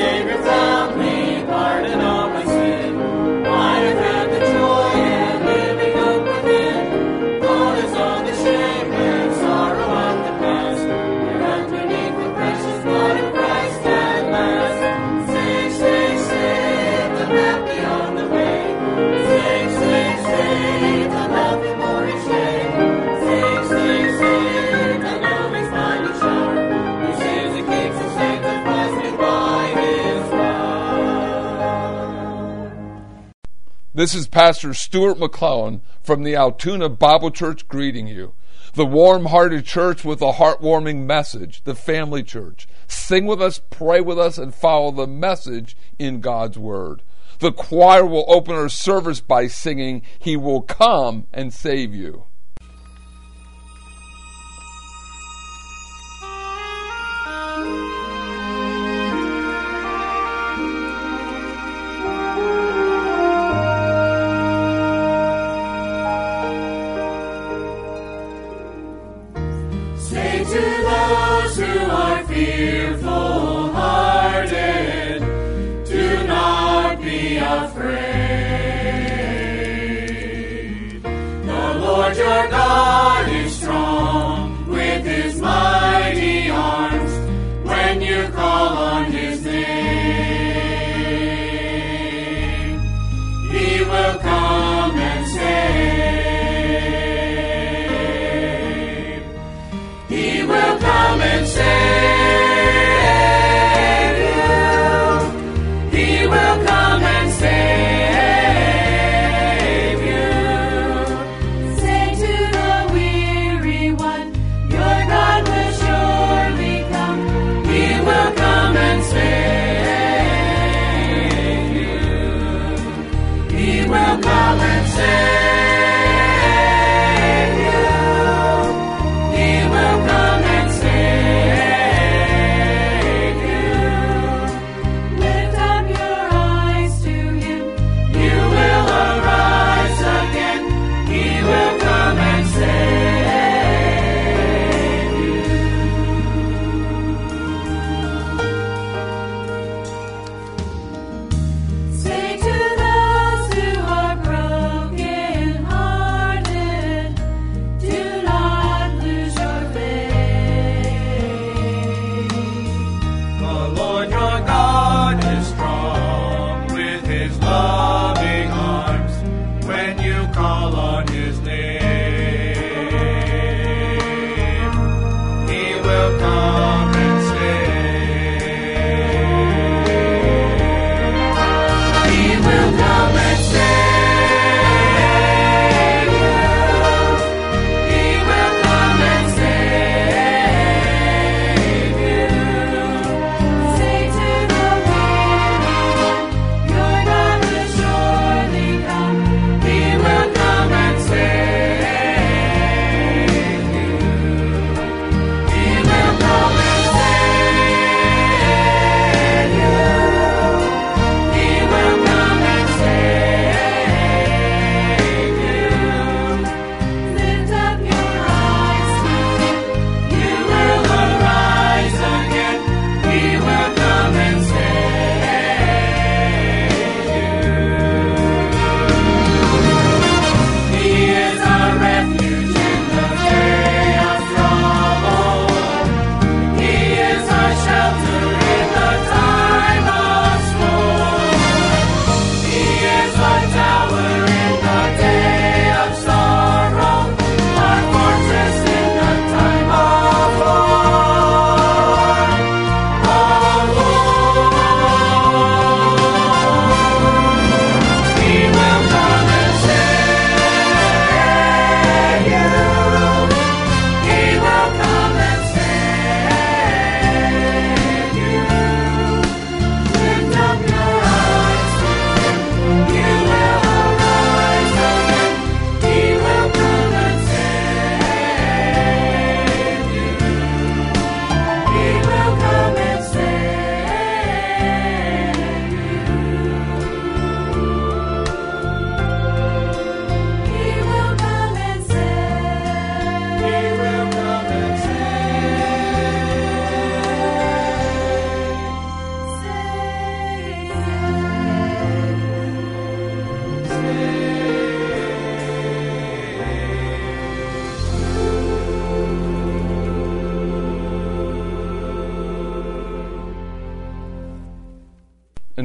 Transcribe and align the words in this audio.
Savior. 0.00 0.49
This 34.00 34.14
is 34.14 34.28
Pastor 34.28 34.72
Stuart 34.72 35.18
McClellan 35.18 35.82
from 36.02 36.22
the 36.22 36.34
Altoona 36.34 36.88
Bible 36.88 37.30
Church 37.30 37.68
greeting 37.68 38.06
you. 38.06 38.32
The 38.72 38.86
warm 38.86 39.26
hearted 39.26 39.66
church 39.66 40.06
with 40.06 40.22
a 40.22 40.32
heartwarming 40.32 41.04
message, 41.04 41.62
the 41.64 41.74
family 41.74 42.22
church. 42.22 42.66
Sing 42.86 43.26
with 43.26 43.42
us, 43.42 43.60
pray 43.68 44.00
with 44.00 44.18
us, 44.18 44.38
and 44.38 44.54
follow 44.54 44.90
the 44.90 45.06
message 45.06 45.76
in 45.98 46.20
God's 46.20 46.56
Word. 46.56 47.02
The 47.40 47.52
choir 47.52 48.06
will 48.06 48.24
open 48.26 48.54
our 48.54 48.70
service 48.70 49.20
by 49.20 49.48
singing, 49.48 50.00
He 50.18 50.34
will 50.34 50.62
come 50.62 51.26
and 51.30 51.52
save 51.52 51.94
you. 51.94 52.24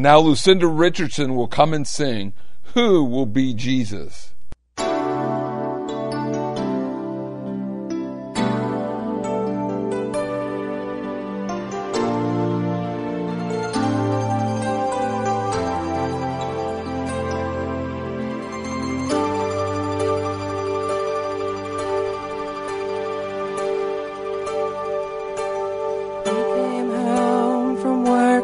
Now 0.05 0.19
Lucinda 0.19 0.67
Richardson 0.67 1.33
will 1.35 1.47
come 1.47 1.73
and 1.73 1.87
sing, 1.87 2.33
Who 2.75 3.03
Will 3.05 3.25
Be 3.25 3.55
Jesus? 3.55 4.33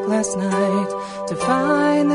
Last 0.08 0.38
night 0.38 0.61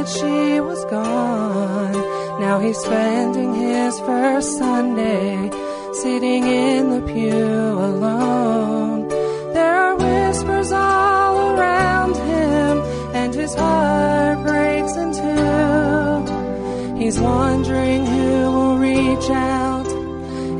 that 0.06 0.19
she 0.19 0.61
was 0.61 0.85
gone. 0.87 1.93
Now 2.41 2.58
he's 2.58 2.79
spending 2.79 3.55
his 3.55 3.99
first 4.00 4.58
Sunday 4.58 5.50
sitting 5.94 6.47
in 6.47 6.91
the 6.91 7.00
pew 7.12 7.73
alone. 7.91 9.08
There 9.53 9.76
are 9.76 9.97
whispers 9.97 10.73
all 10.73 11.58
around 11.58 12.17
him, 12.17 12.79
and 13.14 13.35
his 13.35 13.55
heart 13.55 14.43
breaks 14.44 14.97
in 14.97 15.12
two. 15.12 16.97
He's 16.97 17.19
wondering 17.20 18.06
who 18.06 18.52
will 18.52 18.79
reach 18.79 19.31
out 19.31 19.88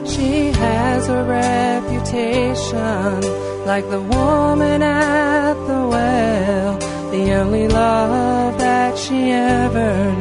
She 0.07 0.53
has 0.53 1.09
a 1.09 1.25
reputation 1.25 3.21
like 3.67 3.89
the 3.91 4.01
woman 4.01 4.83
at 4.83 5.55
the 5.67 5.89
well. 5.93 6.79
The 7.11 7.33
only 7.41 7.67
love 7.69 8.59
that 8.59 8.97
she 8.99 9.31
ever 9.31 10.18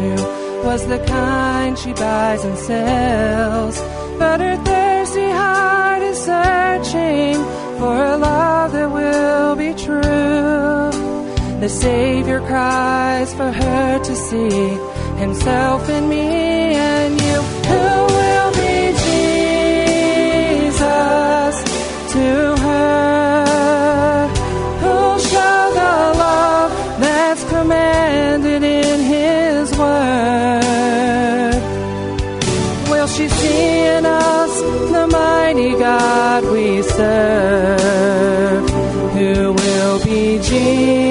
was 0.67 0.85
the 0.87 0.99
kind 0.99 1.79
she 1.79 1.93
buys 1.93 2.43
and 2.43 2.57
sells. 2.57 3.75
But 4.19 4.41
her 4.41 4.57
thirsty 4.67 5.29
heart 5.39 6.01
is 6.01 6.19
searching 6.31 7.35
for 7.79 7.95
a 8.13 8.17
love 8.17 8.73
that 8.73 8.89
will 8.91 9.55
be 9.55 9.71
true. 9.85 10.91
The 11.63 11.69
Savior 11.69 12.41
cries 12.41 13.33
for 13.33 13.49
her 13.49 13.99
to 14.07 14.15
see 14.27 14.61
Himself 15.23 15.89
in 15.89 16.09
me 16.09 16.46
God 35.87 36.43
we 36.51 36.81
serve? 36.81 38.69
Who 39.15 39.53
will 39.53 40.03
be 40.03 40.37
Jesus 40.39 41.06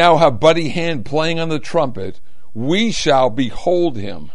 now 0.00 0.16
have 0.16 0.40
Buddy 0.40 0.70
Hand 0.70 1.04
playing 1.04 1.38
on 1.38 1.50
the 1.50 1.58
trumpet. 1.58 2.20
We 2.54 2.90
shall 2.90 3.28
behold 3.28 3.98
him. 3.98 4.30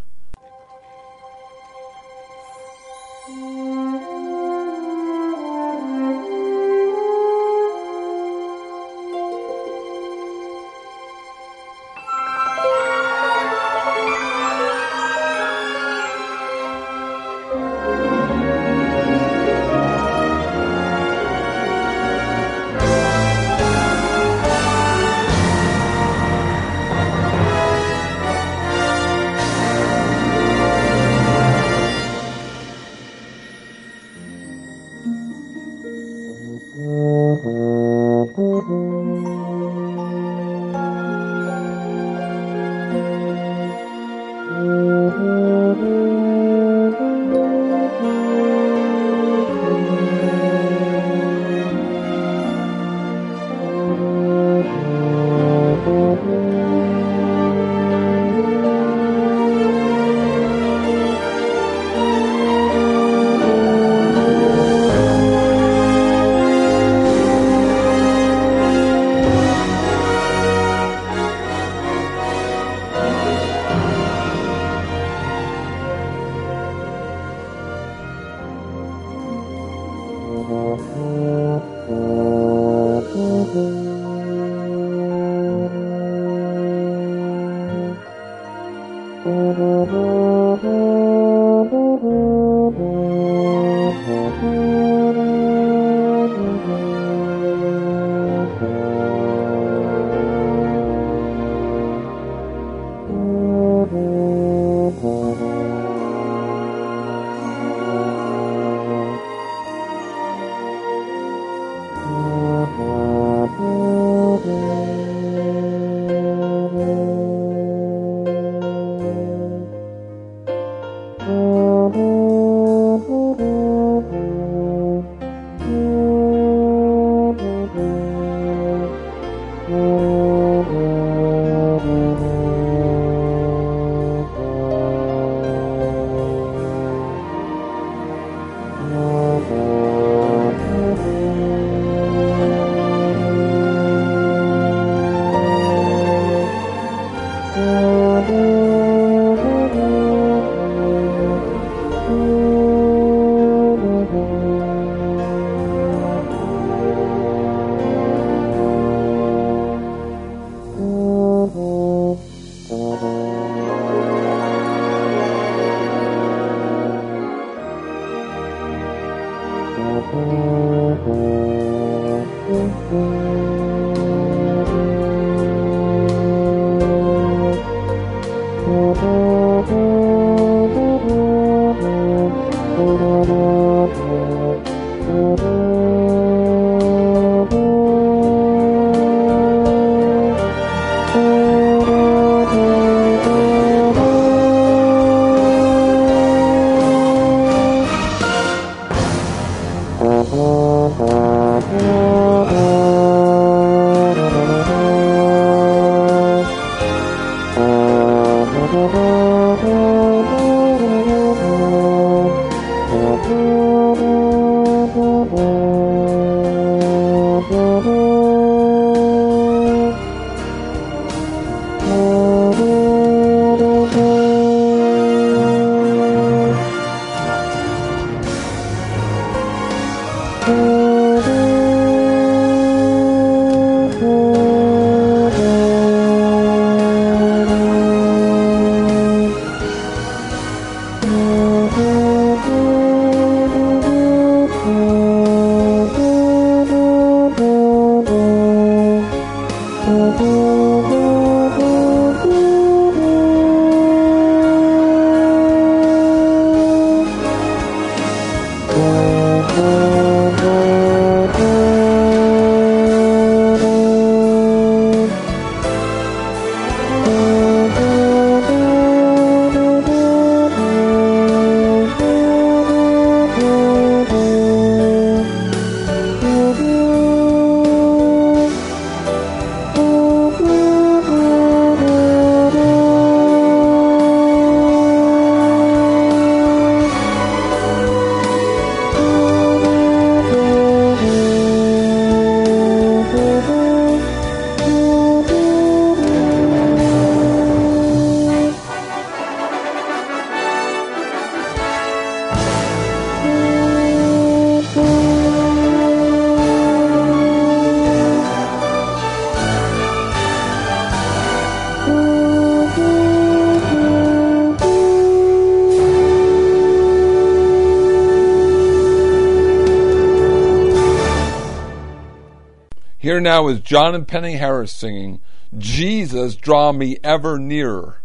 Now 323.26 323.48
is 323.48 323.60
John 323.60 323.96
and 323.96 324.08
Penny 324.08 324.34
Harris 324.34 324.72
singing, 324.72 325.20
Jesus, 325.58 326.36
draw 326.36 326.72
me 326.72 326.98
ever 327.04 327.40
nearer. 327.40 328.04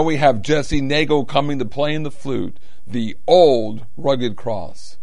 Now 0.00 0.04
we 0.06 0.16
have 0.16 0.40
Jesse 0.40 0.80
Nagle 0.80 1.26
coming 1.26 1.58
to 1.58 1.66
play 1.66 1.94
in 1.94 2.04
the 2.04 2.10
flute, 2.10 2.58
the 2.86 3.18
old 3.26 3.84
rugged 3.98 4.34
cross. 4.34 4.96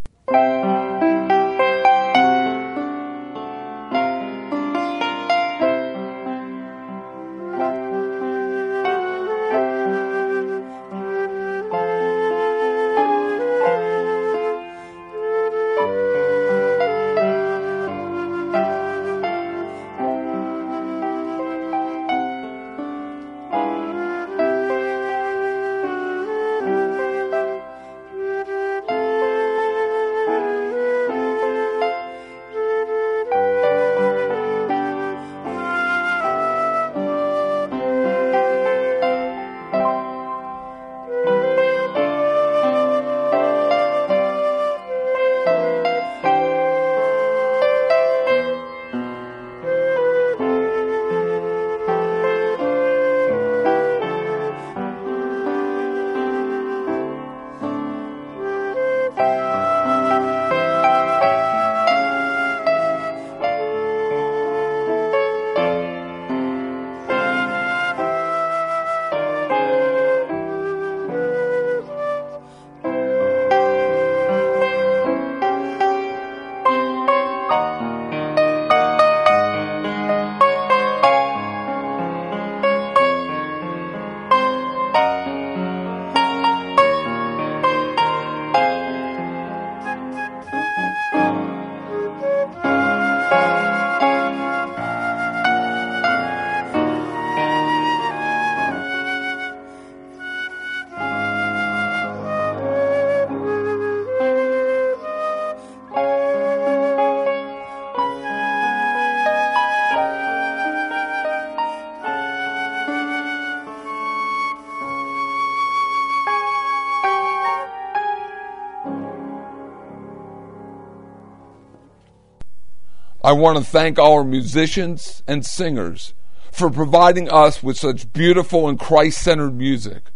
I 123.27 123.33
want 123.33 123.57
to 123.57 123.63
thank 123.65 123.99
our 123.99 124.23
musicians 124.23 125.21
and 125.27 125.45
singers 125.45 126.13
for 126.49 126.69
providing 126.69 127.29
us 127.29 127.61
with 127.61 127.77
such 127.77 128.13
beautiful 128.13 128.69
and 128.69 128.79
Christ 128.79 129.21
centered 129.21 129.53
music. 129.53 130.11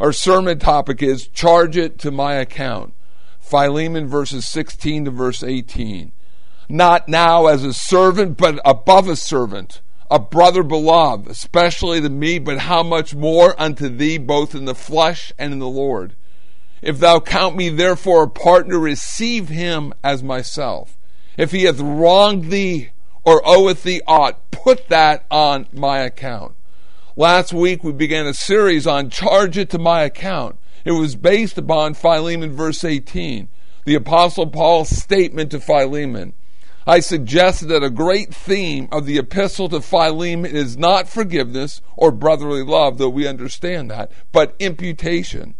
Our 0.00 0.12
sermon 0.12 0.58
topic 0.58 1.00
is 1.00 1.28
Charge 1.28 1.76
It 1.76 1.96
to 2.00 2.10
My 2.10 2.34
Account. 2.34 2.92
Philemon 3.38 4.08
verses 4.08 4.48
16 4.48 5.04
to 5.04 5.12
verse 5.12 5.44
18. 5.44 6.10
Not 6.68 7.08
now 7.08 7.46
as 7.46 7.62
a 7.62 7.72
servant, 7.72 8.36
but 8.36 8.58
above 8.64 9.08
a 9.08 9.14
servant, 9.14 9.80
a 10.10 10.18
brother 10.18 10.64
beloved, 10.64 11.28
especially 11.28 12.00
to 12.00 12.10
me, 12.10 12.40
but 12.40 12.58
how 12.58 12.82
much 12.82 13.14
more 13.14 13.54
unto 13.62 13.88
thee, 13.88 14.18
both 14.18 14.56
in 14.56 14.64
the 14.64 14.74
flesh 14.74 15.32
and 15.38 15.52
in 15.52 15.60
the 15.60 15.68
Lord. 15.68 16.16
If 16.82 16.98
thou 16.98 17.20
count 17.20 17.54
me 17.54 17.68
therefore 17.68 18.24
a 18.24 18.28
partner, 18.28 18.76
receive 18.76 19.50
him 19.50 19.94
as 20.02 20.24
myself. 20.24 20.96
If 21.36 21.52
he 21.52 21.64
hath 21.64 21.80
wronged 21.80 22.50
thee 22.50 22.90
or 23.24 23.42
oweth 23.46 23.82
thee 23.82 24.02
aught, 24.06 24.50
put 24.50 24.88
that 24.88 25.26
on 25.30 25.66
my 25.72 25.98
account. 25.98 26.54
Last 27.14 27.52
week 27.52 27.82
we 27.82 27.92
began 27.92 28.26
a 28.26 28.34
series 28.34 28.86
on 28.86 29.10
charge 29.10 29.58
it 29.58 29.70
to 29.70 29.78
my 29.78 30.02
account. 30.02 30.58
It 30.84 30.92
was 30.92 31.16
based 31.16 31.58
upon 31.58 31.94
Philemon 31.94 32.52
verse 32.52 32.84
18, 32.84 33.48
the 33.84 33.94
Apostle 33.94 34.46
Paul's 34.46 34.90
statement 34.90 35.50
to 35.50 35.60
Philemon. 35.60 36.34
I 36.86 37.00
suggested 37.00 37.66
that 37.66 37.82
a 37.82 37.90
great 37.90 38.32
theme 38.32 38.88
of 38.92 39.06
the 39.06 39.18
epistle 39.18 39.68
to 39.70 39.80
Philemon 39.80 40.54
is 40.54 40.76
not 40.76 41.08
forgiveness 41.08 41.80
or 41.96 42.12
brotherly 42.12 42.62
love, 42.62 42.98
though 42.98 43.08
we 43.08 43.26
understand 43.26 43.90
that, 43.90 44.12
but 44.30 44.54
imputation. 44.60 45.54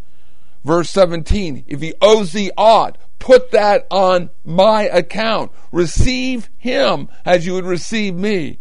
Verse 0.66 0.90
17, 0.90 1.62
if 1.68 1.80
he 1.80 1.94
owes 2.02 2.32
thee 2.32 2.50
aught, 2.56 2.98
put 3.20 3.52
that 3.52 3.86
on 3.88 4.30
my 4.44 4.82
account. 4.82 5.52
Receive 5.70 6.50
him 6.56 7.08
as 7.24 7.46
you 7.46 7.54
would 7.54 7.64
receive 7.64 8.16
me. 8.16 8.58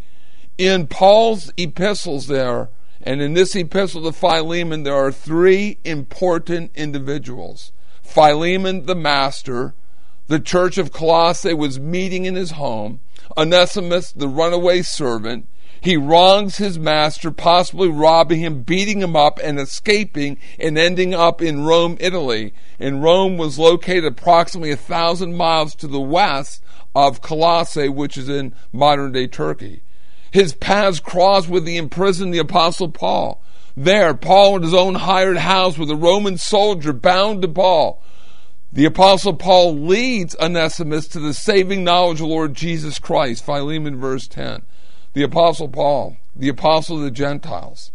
In 0.56 0.86
Paul's 0.86 1.52
epistles 1.58 2.28
there, 2.28 2.70
and 3.02 3.24
in 3.24 3.34
this 3.34 3.56
epistle 3.56 4.04
to 4.04 4.12
Philemon, 4.12 4.84
there 4.84 4.94
are 4.94 5.12
three 5.12 5.80
important 5.84 6.70
individuals. 6.76 7.72
Philemon, 8.04 8.86
the 8.86 8.94
master, 8.94 9.74
the 10.28 10.40
church 10.40 10.78
of 10.78 10.94
Colossae 10.94 11.56
was 11.56 11.80
meeting 11.80 12.26
in 12.26 12.36
his 12.36 12.52
home. 12.52 13.00
Onesimus, 13.36 14.12
the 14.12 14.28
runaway 14.28 14.84
servant, 14.84 15.48
he 15.86 15.96
wrongs 15.96 16.58
his 16.58 16.80
master, 16.80 17.30
possibly 17.30 17.88
robbing 17.88 18.40
him, 18.40 18.64
beating 18.64 19.04
him 19.04 19.16
up, 19.16 19.40
and 19.44 19.60
escaping 19.60 20.40
and 20.60 20.80
ending 20.80 21.14
up 21.14 21.44
in 21.44 21.64
Rome, 21.64 21.96
Italy. 22.00 22.56
And 22.80 23.04
Rome 23.04 23.38
was 23.38 23.60
located 23.60 24.06
approximately 24.06 24.72
a 24.72 24.78
thousand 24.78 25.36
miles 25.36 25.76
to 25.76 25.88
the 25.88 26.02
west 26.02 26.64
of 26.96 27.22
Colossae, 27.22 27.88
which 27.88 28.18
is 28.18 28.28
in 28.28 28.56
modern 28.74 29.12
day 29.12 29.28
Turkey. 29.28 29.84
His 30.32 30.56
paths 30.56 31.00
crossed 31.00 31.50
with 31.50 31.66
the 31.66 31.78
imprisoned 31.78 32.34
the 32.34 32.40
apostle 32.40 32.90
Paul. 32.90 33.44
There, 33.78 34.16
Paul 34.16 34.56
in 34.56 34.64
his 34.64 34.74
own 34.74 34.96
hired 34.96 35.38
house 35.38 35.78
with 35.78 35.92
a 35.92 35.96
Roman 35.96 36.40
soldier 36.40 36.94
bound 36.94 37.44
to 37.44 37.48
Paul. 37.48 38.02
The 38.74 38.86
apostle 38.86 39.36
Paul 39.36 39.76
leads 39.76 40.36
Onesimus 40.42 41.08
to 41.10 41.20
the 41.20 41.36
saving 41.36 41.84
knowledge 41.84 42.22
of 42.22 42.28
Lord 42.28 42.56
Jesus 42.56 42.98
Christ, 42.98 43.46
Philemon 43.46 44.00
verse 44.00 44.28
10. 44.28 44.64
The 45.16 45.24
apostle 45.24 45.70
Paul, 45.70 46.18
the 46.36 46.50
apostle 46.50 46.98
of 46.98 47.04
the 47.04 47.10
Gentiles. 47.10 47.94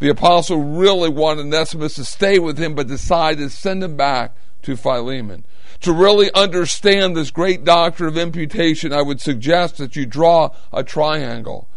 The 0.00 0.08
apostle 0.08 0.58
really 0.58 1.08
wanted 1.08 1.46
Onesimus 1.46 1.94
to 1.94 2.04
stay 2.04 2.40
with 2.40 2.58
him, 2.58 2.74
but 2.74 2.88
decided 2.88 3.38
to 3.38 3.50
send 3.50 3.84
him 3.84 3.96
back 3.96 4.34
to 4.62 4.76
Philemon. 4.76 5.46
To 5.82 5.92
really 5.92 6.28
understand 6.34 7.16
this 7.16 7.30
great 7.30 7.62
doctrine 7.64 8.08
of 8.08 8.18
imputation, 8.18 8.92
I 8.92 9.02
would 9.02 9.20
suggest 9.20 9.76
that 9.78 9.94
you 9.94 10.06
draw 10.06 10.50
a 10.72 10.82
triangle 10.82 11.68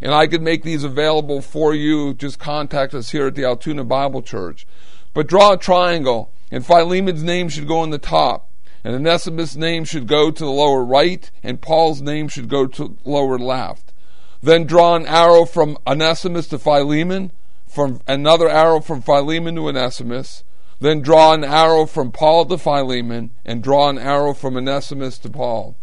and 0.00 0.14
I 0.14 0.26
could 0.26 0.40
make 0.40 0.62
these 0.62 0.82
available 0.82 1.42
for 1.42 1.74
you. 1.74 2.14
Just 2.14 2.38
contact 2.38 2.94
us 2.94 3.10
here 3.10 3.26
at 3.26 3.34
the 3.34 3.44
Altoona 3.44 3.84
Bible 3.84 4.22
Church. 4.22 4.66
But 5.12 5.26
draw 5.26 5.52
a 5.52 5.58
triangle, 5.58 6.32
and 6.50 6.64
Philemon's 6.64 7.22
name 7.22 7.50
should 7.50 7.68
go 7.68 7.80
on 7.80 7.90
the 7.90 7.98
top, 7.98 8.48
and 8.82 8.94
Onesimus' 8.94 9.56
name 9.56 9.84
should 9.84 10.06
go 10.06 10.30
to 10.30 10.44
the 10.44 10.50
lower 10.50 10.82
right, 10.84 11.30
and 11.42 11.60
Paul's 11.60 12.00
name 12.00 12.28
should 12.28 12.48
go 12.48 12.66
to 12.66 12.96
lower 13.04 13.38
left. 13.38 13.87
Then 14.42 14.64
draw 14.64 14.94
an 14.94 15.06
arrow 15.06 15.44
from 15.44 15.78
Onesimus 15.86 16.46
to 16.48 16.58
Philemon, 16.58 17.32
from 17.66 18.00
another 18.06 18.48
arrow 18.48 18.80
from 18.80 19.02
Philemon 19.02 19.56
to 19.56 19.68
Onesimus. 19.68 20.44
Then 20.80 21.00
draw 21.00 21.32
an 21.34 21.44
arrow 21.44 21.86
from 21.86 22.12
Paul 22.12 22.46
to 22.46 22.58
Philemon, 22.58 23.32
and 23.44 23.62
draw 23.62 23.88
an 23.88 23.98
arrow 23.98 24.32
from 24.32 24.56
Onesimus 24.56 25.18
to 25.18 25.30
Paul. 25.30 25.76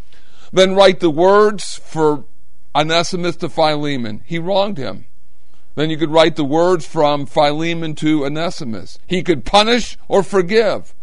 Then 0.54 0.74
write 0.74 1.02
the 1.02 1.10
words 1.10 1.76
for 1.84 2.24
Onesimus 2.74 3.36
to 3.38 3.50
Philemon. 3.50 4.22
He 4.26 4.40
wronged 4.40 4.78
him. 4.78 5.06
Then 5.76 5.90
you 5.90 5.98
could 5.98 6.12
write 6.12 6.38
the 6.38 6.46
words 6.46 6.86
from 6.86 7.26
Philemon 7.26 7.96
to 7.96 8.26
Onesimus. 8.26 8.98
He 9.06 9.22
could 9.22 9.44
punish 9.44 9.98
or 10.08 10.24
forgive. 10.24 10.94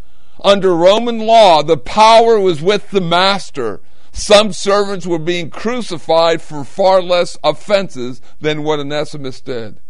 Under 0.43 0.75
Roman 0.75 1.19
law, 1.27 1.63
the 1.63 1.77
power 1.77 2.41
was 2.41 2.63
with 2.63 2.91
the 2.91 3.03
master. 3.03 3.81
Some 4.13 4.53
servants 4.53 5.07
were 5.07 5.19
being 5.19 5.51
crucified 5.51 6.43
for 6.43 6.65
far 6.65 7.03
less 7.03 7.37
offenses 7.43 8.21
than 8.41 8.63
what 8.63 8.79
Onesimus 8.79 9.41
did. 9.41 9.81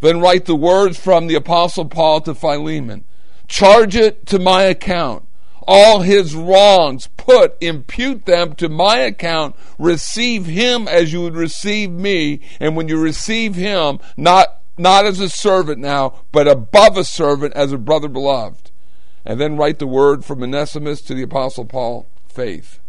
Then 0.00 0.20
write 0.20 0.44
the 0.44 0.56
words 0.56 0.98
from 0.98 1.26
the 1.26 1.34
Apostle 1.34 1.86
Paul 1.86 2.20
to 2.22 2.34
Philemon. 2.34 3.04
Charge 3.48 3.96
it 3.96 4.26
to 4.26 4.38
my 4.38 4.64
account 4.64 5.26
all 5.66 6.00
his 6.00 6.34
wrongs, 6.34 7.08
put, 7.16 7.56
impute 7.60 8.24
them 8.24 8.54
to 8.54 8.68
my 8.68 8.98
account, 8.98 9.56
receive 9.78 10.46
him 10.46 10.88
as 10.88 11.12
you 11.12 11.22
would 11.22 11.36
receive 11.36 11.90
me, 11.90 12.40
and 12.60 12.76
when 12.76 12.88
you 12.88 13.00
receive 13.00 13.54
him, 13.54 13.98
not 14.16 14.58
not 14.78 15.04
as 15.04 15.20
a 15.20 15.28
servant 15.28 15.78
now, 15.78 16.14
but 16.32 16.48
above 16.48 16.96
a 16.96 17.04
servant 17.04 17.52
as 17.54 17.72
a 17.72 17.78
brother 17.78 18.08
beloved. 18.08 18.70
And 19.24 19.38
then 19.38 19.58
write 19.58 19.78
the 19.78 19.86
word 19.86 20.24
from 20.24 20.42
Onesimus 20.42 21.02
to 21.02 21.14
the 21.14 21.22
Apostle 21.22 21.66
Paul, 21.66 22.06
faith. 22.26 22.80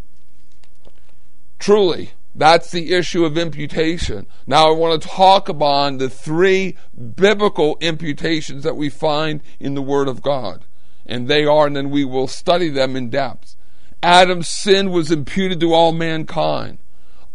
Truly, 1.64 2.12
that's 2.36 2.72
the 2.72 2.92
issue 2.94 3.24
of 3.24 3.38
imputation. 3.38 4.28
Now 4.46 4.68
I 4.68 4.76
want 4.76 5.02
to 5.02 5.08
talk 5.08 5.48
about 5.48 5.98
the 5.98 6.10
three 6.10 6.76
biblical 7.16 7.78
imputations 7.80 8.64
that 8.64 8.76
we 8.76 8.90
find 8.90 9.42
in 9.62 9.74
the 9.74 9.82
Word 9.82 10.10
of 10.10 10.22
God 10.22 10.66
and 11.06 11.28
they 11.28 11.46
are, 11.46 11.68
and 11.68 11.76
then 11.76 11.90
we 11.90 12.06
will 12.06 12.28
study 12.28 12.70
them 12.70 12.96
in 12.96 13.10
depth. 13.10 13.56
Adam's 14.02 14.48
sin 14.48 14.92
was 14.92 15.12
imputed 15.12 15.60
to 15.60 15.74
all 15.74 15.92
mankind. 15.92 16.80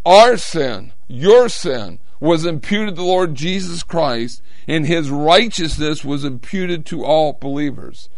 Our 0.04 0.36
sin, 0.36 0.92
your 1.06 1.48
sin, 1.48 1.98
was 2.20 2.44
imputed 2.44 2.96
to 2.96 3.02
the 3.02 3.06
Lord 3.06 3.34
Jesus 3.34 3.82
Christ, 3.82 4.42
and 4.66 4.86
his 4.86 5.10
righteousness 5.10 6.04
was 6.04 6.24
imputed 6.24 6.84
to 6.86 7.04
all 7.04 7.34
believers. 7.34 8.08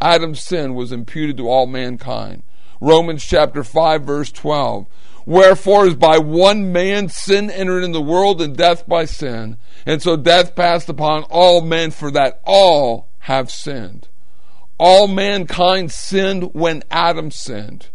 Adam's 0.00 0.40
sin 0.40 0.74
was 0.74 0.92
imputed 0.92 1.36
to 1.38 1.48
all 1.48 1.66
mankind. 1.66 2.42
Romans 2.80 3.24
chapter 3.24 3.64
5, 3.64 4.02
verse 4.02 4.30
12. 4.30 4.86
Wherefore, 5.28 5.84
as 5.84 5.94
by 5.94 6.16
one 6.16 6.72
man 6.72 7.10
sin 7.10 7.50
entered 7.50 7.84
in 7.84 7.92
the 7.92 8.00
world, 8.00 8.40
and 8.40 8.56
death 8.56 8.88
by 8.88 9.04
sin, 9.04 9.58
and 9.84 10.00
so 10.00 10.16
death 10.16 10.54
passed 10.54 10.88
upon 10.88 11.24
all 11.24 11.60
men, 11.60 11.90
for 11.90 12.10
that 12.12 12.40
all 12.46 13.10
have 13.18 13.50
sinned. 13.50 14.08
All 14.78 15.06
mankind 15.06 15.92
sinned 15.92 16.54
when 16.54 16.82
Adam 16.90 17.30
sinned. 17.30 17.88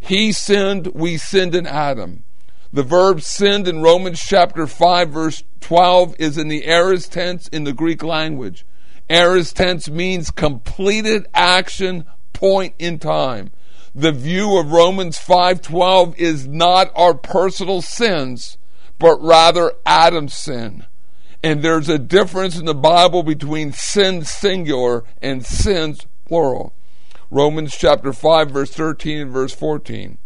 He 0.00 0.32
sinned, 0.32 0.86
we 0.94 1.18
sinned 1.18 1.54
in 1.54 1.66
Adam. 1.66 2.24
The 2.72 2.82
verb 2.82 3.20
sinned 3.20 3.68
in 3.68 3.82
Romans 3.82 4.18
chapter 4.18 4.66
5, 4.66 5.10
verse 5.10 5.44
12 5.60 6.14
is 6.18 6.38
in 6.38 6.48
the 6.48 6.64
aorist 6.64 7.12
tense 7.12 7.46
in 7.48 7.64
the 7.64 7.74
Greek 7.74 8.02
language. 8.02 8.64
Aorist 9.10 9.54
tense 9.54 9.90
means 9.90 10.30
completed 10.30 11.26
action, 11.34 12.06
point 12.32 12.74
in 12.78 12.98
time. 12.98 13.50
The 13.94 14.12
view 14.12 14.56
of 14.56 14.70
Romans 14.70 15.18
5:12 15.18 16.14
is 16.16 16.46
not 16.46 16.92
our 16.94 17.12
personal 17.12 17.82
sins, 17.82 18.56
but 19.00 19.20
rather 19.20 19.72
Adam's 19.84 20.34
sin. 20.34 20.86
And 21.42 21.62
there's 21.62 21.88
a 21.88 21.98
difference 21.98 22.56
in 22.56 22.66
the 22.66 22.74
Bible 22.74 23.24
between 23.24 23.72
sin 23.72 24.24
singular 24.24 25.02
and 25.20 25.44
sins 25.44 26.06
plural. 26.24 26.72
Romans 27.32 27.76
chapter 27.76 28.12
5, 28.12 28.50
verse 28.50 28.70
13 28.70 29.18
and 29.18 29.32
verse 29.32 29.54
14. 29.54 30.18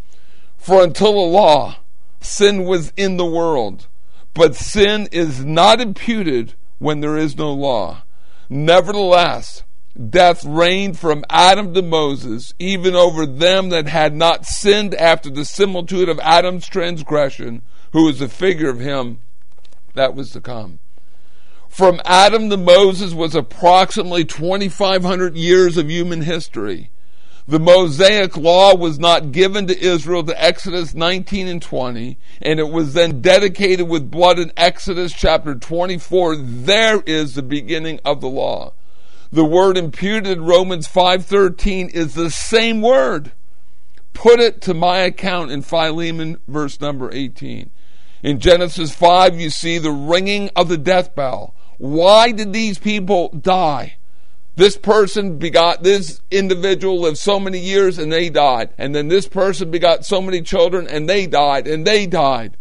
For 0.58 0.82
until 0.82 1.12
the 1.12 1.18
law, 1.20 1.76
sin 2.20 2.64
was 2.64 2.92
in 2.96 3.16
the 3.16 3.24
world, 3.24 3.86
but 4.34 4.56
sin 4.56 5.08
is 5.10 5.44
not 5.44 5.80
imputed 5.80 6.54
when 6.78 7.00
there 7.00 7.16
is 7.16 7.38
no 7.38 7.52
law. 7.52 8.02
Nevertheless, 8.50 9.62
death 10.10 10.44
reigned 10.44 10.98
from 10.98 11.24
Adam 11.30 11.74
to 11.74 11.82
Moses, 11.82 12.54
even 12.58 12.94
over 12.94 13.26
them 13.26 13.68
that 13.68 13.88
had 13.88 14.14
not 14.14 14.46
sinned 14.46 14.94
after 14.94 15.30
the 15.30 15.44
similitude 15.44 16.08
of 16.08 16.18
Adam's 16.20 16.66
transgression, 16.66 17.62
who 17.92 18.04
was 18.04 18.20
a 18.20 18.28
figure 18.28 18.70
of 18.70 18.80
him 18.80 19.20
that 19.94 20.14
was 20.14 20.30
to 20.30 20.40
come 20.40 20.80
from 21.74 22.00
Adam 22.04 22.50
to 22.50 22.56
Moses 22.56 23.12
was 23.14 23.34
approximately 23.34 24.24
2,500 24.24 25.36
years 25.36 25.76
of 25.76 25.90
human 25.90 26.22
history. 26.22 26.92
The 27.48 27.58
Mosaic 27.58 28.36
law 28.36 28.76
was 28.76 29.00
not 29.00 29.32
given 29.32 29.66
to 29.66 29.84
Israel 29.84 30.22
to 30.22 30.40
Exodus 30.40 30.94
19 30.94 31.48
and 31.48 31.60
20, 31.60 32.16
and 32.40 32.60
it 32.60 32.68
was 32.68 32.94
then 32.94 33.20
dedicated 33.20 33.88
with 33.88 34.08
blood 34.08 34.38
in 34.38 34.52
Exodus 34.56 35.12
chapter 35.12 35.56
24. 35.56 36.36
There 36.36 37.02
is 37.06 37.34
the 37.34 37.42
beginning 37.42 37.98
of 38.04 38.20
the 38.20 38.28
law. 38.28 38.72
The 39.34 39.44
word 39.44 39.76
imputed 39.76 40.38
Romans 40.38 40.86
5:13 40.86 41.88
is 41.88 42.14
the 42.14 42.30
same 42.30 42.80
word. 42.80 43.32
Put 44.12 44.38
it 44.38 44.60
to 44.60 44.74
my 44.74 44.98
account 44.98 45.50
in 45.50 45.62
Philemon 45.62 46.38
verse 46.46 46.80
number 46.80 47.10
18. 47.12 47.70
In 48.22 48.38
Genesis 48.38 48.94
5 48.94 49.40
you 49.40 49.50
see 49.50 49.78
the 49.78 49.90
ringing 49.90 50.50
of 50.54 50.68
the 50.68 50.78
death 50.78 51.16
bell. 51.16 51.52
Why 51.78 52.30
did 52.30 52.52
these 52.52 52.78
people 52.78 53.30
die? 53.30 53.96
This 54.54 54.76
person 54.76 55.36
begot 55.38 55.82
this 55.82 56.20
individual 56.30 57.00
lived 57.00 57.18
so 57.18 57.40
many 57.40 57.58
years 57.58 57.98
and 57.98 58.12
they 58.12 58.30
died. 58.30 58.72
And 58.78 58.94
then 58.94 59.08
this 59.08 59.26
person 59.26 59.68
begot 59.68 60.04
so 60.04 60.22
many 60.22 60.42
children 60.42 60.86
and 60.86 61.08
they 61.08 61.26
died 61.26 61.66
and 61.66 61.84
they 61.84 62.06
died. 62.06 62.56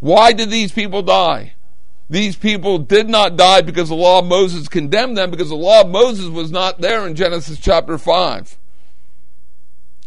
Why 0.00 0.32
did 0.32 0.50
these 0.50 0.72
people 0.72 1.02
die? 1.02 1.54
These 2.12 2.36
people 2.36 2.76
did 2.76 3.08
not 3.08 3.38
die 3.38 3.62
because 3.62 3.88
the 3.88 3.94
law 3.94 4.18
of 4.18 4.26
Moses 4.26 4.68
condemned 4.68 5.16
them 5.16 5.30
because 5.30 5.48
the 5.48 5.54
law 5.54 5.80
of 5.80 5.88
Moses 5.88 6.28
was 6.28 6.50
not 6.50 6.82
there 6.82 7.06
in 7.06 7.14
Genesis 7.14 7.58
chapter 7.58 7.96
5. 7.96 8.58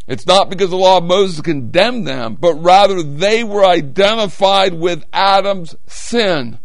It's 0.06 0.24
not 0.24 0.48
because 0.48 0.70
the 0.70 0.76
law 0.76 0.98
of 0.98 1.02
Moses 1.02 1.40
condemned 1.40 2.06
them, 2.06 2.36
but 2.36 2.54
rather 2.62 3.02
they 3.02 3.42
were 3.42 3.66
identified 3.66 4.74
with 4.74 5.04
Adam's 5.12 5.74
sin. 5.88 6.60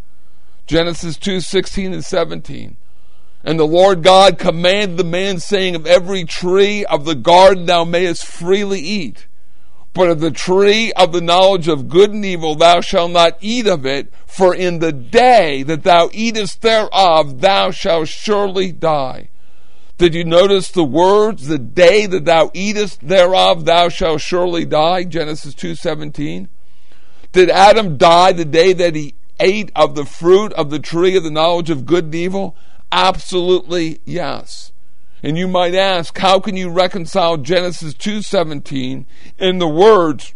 Genesis 0.67 1.17
2 1.17 1.39
16 1.39 1.91
and 1.91 2.05
17. 2.05 2.77
And 3.43 3.59
the 3.59 3.65
Lord 3.65 4.03
God 4.03 4.37
commanded 4.37 4.97
the 4.97 5.03
man, 5.03 5.39
saying, 5.39 5.73
Of 5.73 5.87
every 5.87 6.23
tree 6.23 6.85
of 6.85 7.05
the 7.05 7.15
garden 7.15 7.65
thou 7.65 7.83
mayest 7.83 8.27
freely 8.27 8.79
eat. 8.79 9.25
But 9.93 10.09
of 10.09 10.19
the 10.21 10.31
tree 10.31 10.93
of 10.93 11.11
the 11.11 11.21
knowledge 11.21 11.67
of 11.67 11.89
good 11.89 12.11
and 12.11 12.23
evil 12.23 12.55
thou 12.55 12.79
shalt 12.79 13.11
not 13.11 13.37
eat 13.41 13.67
of 13.67 13.85
it, 13.85 14.11
for 14.25 14.55
in 14.55 14.79
the 14.79 14.93
day 14.93 15.63
that 15.63 15.83
thou 15.83 16.09
eatest 16.13 16.61
thereof 16.61 17.41
thou 17.41 17.71
shalt 17.71 18.07
surely 18.07 18.71
die. 18.71 19.29
Did 19.97 20.15
you 20.15 20.23
notice 20.23 20.71
the 20.71 20.83
words, 20.83 21.47
the 21.47 21.59
day 21.59 22.05
that 22.07 22.25
thou 22.25 22.49
eatest 22.53 23.07
thereof 23.07 23.65
thou 23.65 23.89
shalt 23.89 24.21
surely 24.21 24.65
die? 24.65 25.03
Genesis 25.03 25.53
2:17. 25.53 26.47
Did 27.33 27.49
Adam 27.49 27.97
die 27.97 28.31
the 28.31 28.45
day 28.45 28.73
that 28.73 28.95
he 28.95 29.13
ate 29.39 29.71
of 29.75 29.95
the 29.95 30.05
fruit 30.05 30.53
of 30.53 30.69
the 30.69 30.79
tree 30.79 31.15
of 31.17 31.23
the 31.23 31.29
knowledge 31.29 31.69
of 31.69 31.85
good 31.85 32.05
and 32.05 32.15
evil? 32.15 32.55
Absolutely 32.91 33.99
yes. 34.05 34.71
And 35.23 35.37
you 35.37 35.47
might 35.47 35.75
ask, 35.75 36.17
how 36.17 36.39
can 36.39 36.57
you 36.57 36.69
reconcile 36.69 37.37
Genesis 37.37 37.93
2:17 37.93 39.05
in 39.37 39.59
the 39.59 39.67
words 39.67 40.33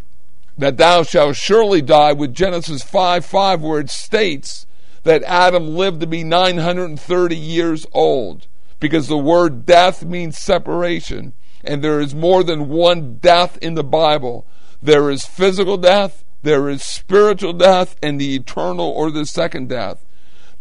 that 0.58 0.78
thou 0.78 1.04
shalt 1.04 1.36
surely 1.36 1.82
die 1.82 2.14
with 2.14 2.34
Genesis 2.34 2.84
5 2.84 3.26
5, 3.26 3.62
where 3.62 3.80
it 3.80 3.90
states 3.90 4.68
that 5.04 5.24
Adam 5.24 5.76
lived 5.76 6.02
to 6.02 6.08
be 6.08 6.24
930 6.24 7.36
years 7.36 7.86
old? 7.94 8.48
Because 8.80 9.08
the 9.08 9.18
word 9.18 9.66
death 9.66 10.06
means 10.06 10.38
separation, 10.38 11.34
and 11.64 11.84
there 11.84 12.00
is 12.00 12.14
more 12.14 12.44
than 12.44 12.70
one 12.70 13.18
death 13.18 13.58
in 13.62 13.74
the 13.74 13.84
Bible. 13.84 14.46
There 14.84 15.10
is 15.10 15.26
physical 15.26 15.78
death, 15.78 16.24
there 16.44 16.70
is 16.70 16.84
spiritual 16.84 17.54
death, 17.54 17.96
and 18.04 18.22
the 18.22 18.36
eternal 18.36 18.88
or 18.88 19.10
the 19.10 19.26
second 19.26 19.70
death. 19.70 20.06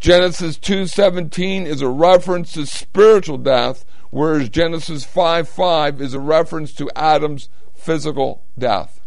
Genesis 0.00 0.56
2:17 0.58 1.66
is 1.66 1.82
a 1.82 1.88
reference 1.88 2.52
to 2.52 2.66
spiritual 2.66 3.38
death, 3.38 3.84
whereas 4.14 4.48
Genesis 4.48 5.04
5:5 5.04 6.00
is 6.00 6.14
a 6.14 6.20
reference 6.20 6.72
to 6.72 6.88
Adam's 6.94 7.48
physical 7.74 8.44
death. 8.56 9.00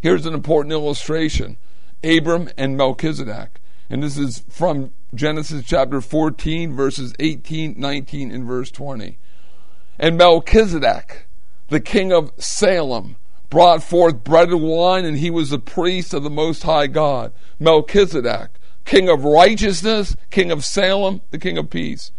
Here's 0.00 0.24
an 0.24 0.32
important 0.32 0.72
illustration. 0.72 1.58
Abram 2.02 2.48
and 2.56 2.78
Melchizedek. 2.78 3.60
And 3.90 4.02
this 4.02 4.16
is 4.16 4.42
from 4.48 4.92
Genesis 5.14 5.64
chapter 5.66 6.00
14 6.00 6.74
verses 6.74 7.12
18, 7.18 7.74
19 7.76 8.30
and 8.30 8.44
verse 8.46 8.70
20. 8.70 9.18
And 9.98 10.16
Melchizedek, 10.16 11.26
the 11.68 11.80
king 11.80 12.10
of 12.10 12.32
Salem, 12.38 13.16
brought 13.50 13.82
forth 13.82 14.24
bread 14.24 14.48
and 14.48 14.62
wine 14.62 15.04
and 15.04 15.18
he 15.18 15.28
was 15.28 15.50
the 15.50 15.58
priest 15.58 16.14
of 16.14 16.22
the 16.22 16.30
most 16.30 16.62
high 16.62 16.86
God. 16.86 17.32
Melchizedek 17.58 18.52
King 18.86 19.10
of 19.10 19.24
righteousness, 19.24 20.16
King 20.30 20.50
of 20.50 20.64
Salem, 20.64 21.20
the 21.30 21.38
King 21.38 21.58
of 21.58 21.68
peace. 21.68 22.12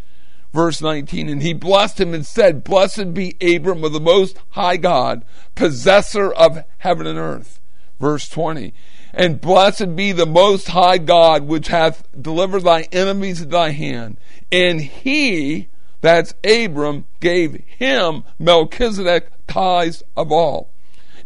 Verse 0.54 0.82
19, 0.82 1.30
and 1.30 1.42
he 1.42 1.54
blessed 1.54 2.00
him 2.00 2.14
and 2.14 2.26
said, 2.26 2.64
Blessed 2.64 3.14
be 3.14 3.38
Abram 3.42 3.84
of 3.86 3.94
the 3.94 4.02
Most 4.02 4.38
High 4.50 4.78
God, 4.78 5.24
possessor 5.56 6.32
of 6.32 6.66
heaven 6.80 7.08
and 7.08 7.18
earth. 7.18 7.62
Verse 8.02 8.28
20, 8.28 8.74
and 9.14 9.40
blessed 9.40 9.96
be 9.96 10.12
the 10.12 10.26
Most 10.26 10.70
High 10.70 10.98
God, 10.98 11.44
which 11.44 11.68
hath 11.68 12.04
delivered 12.20 12.64
thy 12.64 12.82
enemies 12.92 13.40
into 13.40 13.52
thy 13.52 13.72
hand. 13.72 14.18
And 14.52 14.82
he, 14.82 15.70
that's 16.02 16.34
Abram, 16.44 17.06
gave 17.22 17.64
him 17.66 18.24
Melchizedek 18.38 19.32
tithes 19.48 20.04
of 20.18 20.32
all. 20.32 20.70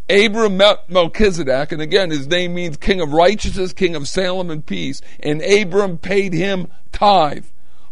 Abram 0.08 0.58
met 0.58 0.88
Melchizedek, 0.88 1.72
and 1.72 1.82
again, 1.82 2.12
his 2.12 2.28
name 2.28 2.54
means 2.54 2.78
king 2.78 3.02
of 3.02 3.12
righteousness, 3.12 3.74
king 3.74 3.96
of 3.96 4.08
Salem 4.08 4.52
and 4.52 4.64
peace, 4.64 5.02
and 5.20 5.42
Abram 5.42 5.98
paid 5.98 6.34
him 6.34 6.68
tithe. 6.92 7.46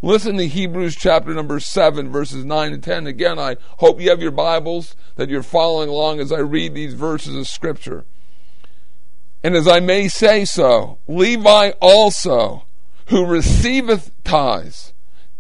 Listen 0.04 0.36
to 0.36 0.48
Hebrews 0.48 0.98
chapter 0.98 1.34
number 1.34 1.62
7, 1.62 2.12
verses 2.12 2.44
9 2.44 2.74
and 2.74 2.84
10. 2.84 3.08
Again, 3.08 3.40
I 3.40 3.56
hope 3.78 4.02
you 4.02 4.10
have 4.10 4.22
your 4.22 4.32
Bibles, 4.32 4.98
that 5.16 5.30
you're 5.30 5.42
following 5.42 5.88
along 5.88 6.20
as 6.20 6.30
I 6.30 6.40
read 6.40 6.76
these 6.76 6.94
verses 6.94 7.38
of 7.38 7.48
Scripture. 7.48 8.04
And 9.42 9.56
as 9.56 9.66
I 9.66 9.80
may 9.80 10.10
say 10.10 10.44
so, 10.44 10.98
Levi 11.08 11.72
also, 11.82 12.66
who 13.08 13.26
receiveth 13.26 14.12
tithes, 14.26 14.92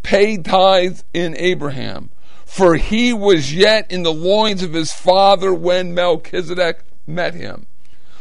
paid 0.01 0.45
tithes 0.45 1.03
in 1.13 1.35
Abraham 1.37 2.09
for 2.53 2.75
he 2.75 3.11
was 3.11 3.51
yet 3.51 3.91
in 3.91 4.03
the 4.03 4.13
loins 4.13 4.61
of 4.61 4.73
his 4.73 4.93
father 4.93 5.51
when 5.51 5.95
Melchizedek 5.95 6.83
met 7.07 7.33
him. 7.33 7.65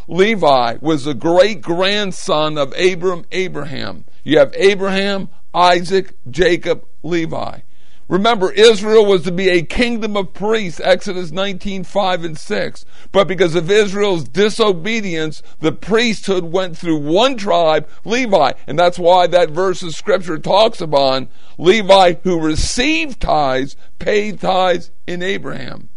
Levi 0.09 0.79
was 0.81 1.05
the 1.05 1.13
great 1.13 1.61
grandson 1.61 2.57
of 2.57 2.73
Abram, 2.79 3.27
Abraham. 3.31 4.07
You 4.25 4.39
have 4.39 4.55
Abraham, 4.57 5.29
Isaac, 5.55 6.15
Jacob, 6.31 6.87
Levi. 7.03 7.61
Remember, 8.09 8.53
Israel 8.53 9.07
was 9.07 9.23
to 9.23 9.33
be 9.33 9.49
a 9.49 9.63
kingdom 9.63 10.19
of 10.19 10.35
priests, 10.35 10.83
Exodus 10.85 11.31
19, 11.31 11.85
5 11.85 12.25
and 12.25 12.37
6. 12.37 12.85
But 13.11 13.27
because 13.27 13.55
of 13.55 13.71
Israel's 13.71 14.25
disobedience, 14.25 15.43
the 15.61 15.73
priesthood 15.73 16.45
went 16.45 16.77
through 16.77 16.99
one 16.99 17.39
tribe, 17.39 17.89
Levi. 18.05 18.53
And 18.67 18.79
that's 18.79 18.99
why 18.99 19.29
that 19.29 19.49
verse 19.49 19.83
of 19.83 19.95
scripture 19.95 20.39
talks 20.39 20.83
about 20.83 21.29
Levi 21.57 22.17
who 22.23 22.39
received 22.39 23.19
tithes, 23.19 23.77
paid 23.99 24.41
tithes 24.41 24.91
in 25.07 25.23
Abraham. 25.23 25.89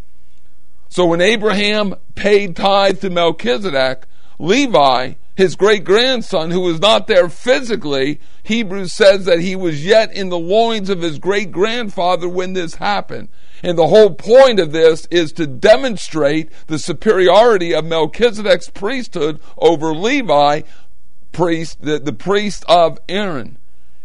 So 0.87 1.05
when 1.05 1.19
Abraham 1.19 1.95
paid 2.15 2.55
tithes 2.55 3.01
to 3.01 3.09
Melchizedek, 3.09 4.05
Levi, 4.39 5.13
his 5.35 5.55
great 5.55 5.83
grandson, 5.83 6.51
who 6.51 6.61
was 6.61 6.79
not 6.79 7.07
there 7.07 7.29
physically, 7.29 8.19
Hebrews 8.43 8.93
says 8.93 9.25
that 9.25 9.39
he 9.39 9.55
was 9.55 9.85
yet 9.85 10.13
in 10.13 10.29
the 10.29 10.37
loins 10.37 10.89
of 10.89 11.01
his 11.01 11.19
great 11.19 11.51
grandfather 11.51 12.29
when 12.29 12.53
this 12.53 12.75
happened. 12.75 13.29
And 13.63 13.77
the 13.77 13.87
whole 13.87 14.13
point 14.13 14.59
of 14.59 14.71
this 14.71 15.07
is 15.09 15.31
to 15.33 15.47
demonstrate 15.47 16.51
the 16.67 16.79
superiority 16.79 17.73
of 17.73 17.85
Melchizedek's 17.85 18.69
priesthood 18.69 19.39
over 19.57 19.93
Levi, 19.93 20.61
priest, 21.31 21.81
the, 21.81 21.99
the 21.99 22.13
priest 22.13 22.63
of 22.67 22.99
Aaron. 23.09 23.57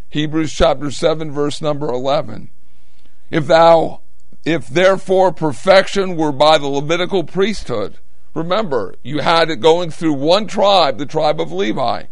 Hebrews 0.08 0.52
chapter 0.52 0.90
7 0.90 1.30
verse 1.30 1.62
number 1.62 1.88
11. 1.88 2.50
If 3.30 3.46
thou 3.46 4.00
if 4.44 4.68
therefore 4.68 5.32
perfection 5.32 6.16
were 6.16 6.32
by 6.32 6.58
the 6.58 6.66
Levitical 6.66 7.24
priesthood, 7.24 7.98
remember, 8.34 8.94
you 9.02 9.20
had 9.20 9.50
it 9.50 9.56
going 9.56 9.90
through 9.90 10.14
one 10.14 10.46
tribe, 10.46 10.98
the 10.98 11.06
tribe 11.06 11.40
of 11.40 11.52
Levi. 11.52 12.04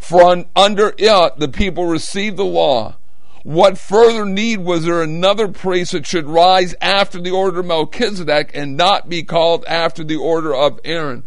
For 0.00 0.44
under 0.56 0.94
it 0.98 1.38
the 1.38 1.48
people 1.48 1.86
received 1.86 2.36
the 2.36 2.44
law. 2.44 2.96
What 3.44 3.78
further 3.78 4.24
need 4.24 4.58
was 4.58 4.84
there 4.84 5.02
another 5.02 5.48
priest 5.48 5.92
that 5.92 6.06
should 6.06 6.26
rise 6.26 6.74
after 6.80 7.20
the 7.20 7.30
order 7.30 7.60
of 7.60 7.66
Melchizedek 7.66 8.52
and 8.54 8.76
not 8.76 9.08
be 9.08 9.24
called 9.24 9.64
after 9.66 10.04
the 10.04 10.16
order 10.16 10.54
of 10.54 10.78
Aaron? 10.84 11.24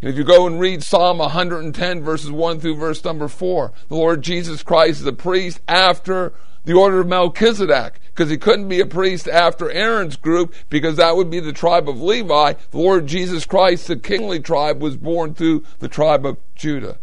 And 0.00 0.10
if 0.10 0.16
you 0.16 0.24
go 0.24 0.46
and 0.46 0.60
read 0.60 0.82
Psalm 0.82 1.18
110, 1.18 2.02
verses 2.02 2.30
1 2.30 2.60
through 2.60 2.76
verse 2.76 3.04
number 3.04 3.28
4, 3.28 3.72
the 3.88 3.94
Lord 3.94 4.22
Jesus 4.22 4.62
Christ 4.62 5.00
is 5.00 5.06
a 5.06 5.12
priest 5.12 5.60
after 5.66 6.32
the 6.64 6.74
order 6.74 7.00
of 7.00 7.06
Melchizedek, 7.06 8.00
because 8.16 8.30
he 8.30 8.38
couldn't 8.38 8.68
be 8.68 8.80
a 8.80 8.86
priest 8.86 9.28
after 9.28 9.70
Aaron's 9.70 10.16
group, 10.16 10.54
because 10.70 10.96
that 10.96 11.16
would 11.16 11.30
be 11.30 11.38
the 11.38 11.52
tribe 11.52 11.86
of 11.86 12.00
Levi. 12.00 12.54
The 12.70 12.78
Lord 12.78 13.06
Jesus 13.06 13.44
Christ, 13.44 13.88
the 13.88 13.96
kingly 13.96 14.40
tribe, 14.40 14.80
was 14.80 14.96
born 14.96 15.34
through 15.34 15.64
the 15.80 15.88
tribe 15.88 16.24
of 16.24 16.38
Judah. 16.54 16.98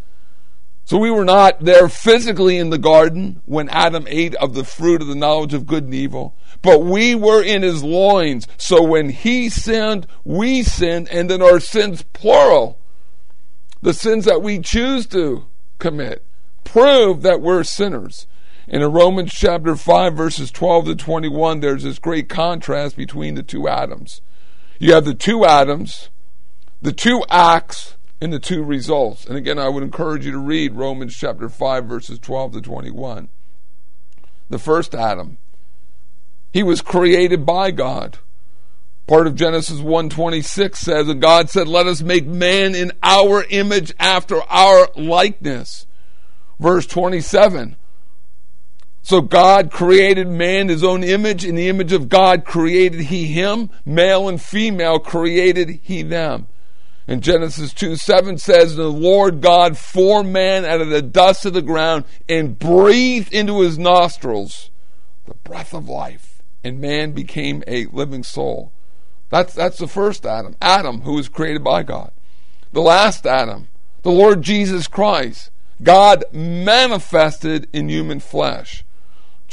So 0.85 0.97
we 0.97 1.11
were 1.11 1.23
not 1.23 1.59
there 1.59 1.87
physically 1.87 2.57
in 2.57 2.71
the 2.71 2.79
garden 2.79 3.43
when 3.45 3.69
Adam 3.69 4.05
ate 4.09 4.33
of 4.35 4.55
the 4.55 4.63
fruit 4.63 5.03
of 5.03 5.07
the 5.07 5.13
knowledge 5.13 5.53
of 5.53 5.67
good 5.67 5.83
and 5.83 5.93
evil, 5.93 6.35
but 6.63 6.83
we 6.83 7.13
were 7.13 7.43
in 7.43 7.61
his 7.61 7.83
loins. 7.83 8.47
So 8.57 8.81
when 8.81 9.09
he 9.09 9.49
sinned, 9.49 10.07
we 10.23 10.63
sinned, 10.63 11.09
and 11.09 11.29
then 11.29 11.43
our 11.43 11.59
sins, 11.59 12.01
plural, 12.13 12.79
the 13.83 13.93
sins 13.93 14.25
that 14.25 14.41
we 14.41 14.57
choose 14.57 15.05
to 15.07 15.45
commit, 15.77 16.25
prove 16.63 17.21
that 17.21 17.39
we're 17.39 17.63
sinners. 17.63 18.25
And 18.67 18.81
in 18.81 18.91
Romans 18.91 19.33
chapter 19.33 19.75
5, 19.75 20.13
verses 20.13 20.51
12 20.51 20.85
to 20.85 20.95
21, 20.95 21.59
there's 21.59 21.83
this 21.83 21.99
great 21.99 22.29
contrast 22.29 22.95
between 22.95 23.35
the 23.35 23.43
two 23.43 23.67
Adams. 23.67 24.21
You 24.79 24.93
have 24.93 25.05
the 25.05 25.13
two 25.13 25.45
Adams, 25.45 26.09
the 26.81 26.93
two 26.93 27.23
acts, 27.29 27.97
and 28.21 28.31
the 28.31 28.39
two 28.39 28.63
results. 28.63 29.25
And 29.25 29.35
again, 29.35 29.59
I 29.59 29.67
would 29.67 29.83
encourage 29.83 30.25
you 30.25 30.31
to 30.31 30.37
read 30.37 30.75
Romans 30.75 31.15
chapter 31.15 31.49
5, 31.49 31.85
verses 31.85 32.19
12 32.19 32.53
to 32.53 32.61
21. 32.61 33.29
The 34.49 34.59
first 34.59 34.95
Adam, 34.95 35.37
he 36.51 36.63
was 36.63 36.81
created 36.81 37.45
by 37.45 37.71
God. 37.71 38.19
Part 39.07 39.27
of 39.27 39.35
Genesis 39.35 39.81
1:26 39.81 40.77
says, 40.79 41.09
"And 41.09 41.21
God 41.21 41.49
said, 41.49 41.67
let 41.67 41.87
us 41.87 42.01
make 42.01 42.25
man 42.25 42.73
in 42.73 42.93
our 43.01 43.43
image 43.49 43.93
after 43.99 44.41
our 44.43 44.89
likeness." 44.95 45.85
Verse 46.59 46.85
27, 46.85 47.75
so 49.03 49.19
God 49.19 49.69
created 49.69 50.29
man 50.29 50.69
his 50.69 50.83
own 50.83 51.03
image. 51.03 51.43
In 51.43 51.55
the 51.55 51.67
image 51.67 51.91
of 51.91 52.07
God 52.07 52.45
created 52.45 53.01
he 53.01 53.27
him. 53.27 53.69
Male 53.85 54.29
and 54.29 54.41
female 54.41 54.97
created 54.97 55.81
he 55.83 56.03
them. 56.03 56.47
And 57.05 57.21
Genesis 57.21 57.73
2 57.73 57.97
7 57.97 58.37
says, 58.37 58.75
The 58.75 58.87
Lord 58.87 59.41
God 59.41 59.77
formed 59.77 60.31
man 60.31 60.63
out 60.63 60.79
of 60.79 60.89
the 60.89 61.01
dust 61.01 61.45
of 61.45 61.53
the 61.53 61.61
ground 61.61 62.05
and 62.29 62.57
breathed 62.57 63.33
into 63.33 63.59
his 63.59 63.77
nostrils 63.77 64.71
the 65.25 65.33
breath 65.33 65.73
of 65.73 65.89
life. 65.89 66.41
And 66.63 66.79
man 66.79 67.11
became 67.11 67.61
a 67.67 67.87
living 67.87 68.23
soul. 68.23 68.71
That's, 69.29 69.53
that's 69.53 69.79
the 69.79 69.87
first 69.87 70.25
Adam. 70.25 70.55
Adam, 70.61 71.01
who 71.01 71.15
was 71.15 71.27
created 71.27 71.61
by 71.61 71.83
God. 71.83 72.13
The 72.71 72.81
last 72.81 73.25
Adam, 73.25 73.67
the 74.03 74.11
Lord 74.11 74.41
Jesus 74.41 74.87
Christ. 74.87 75.49
God 75.81 76.23
manifested 76.31 77.67
in 77.73 77.89
human 77.89 78.21
flesh. 78.21 78.85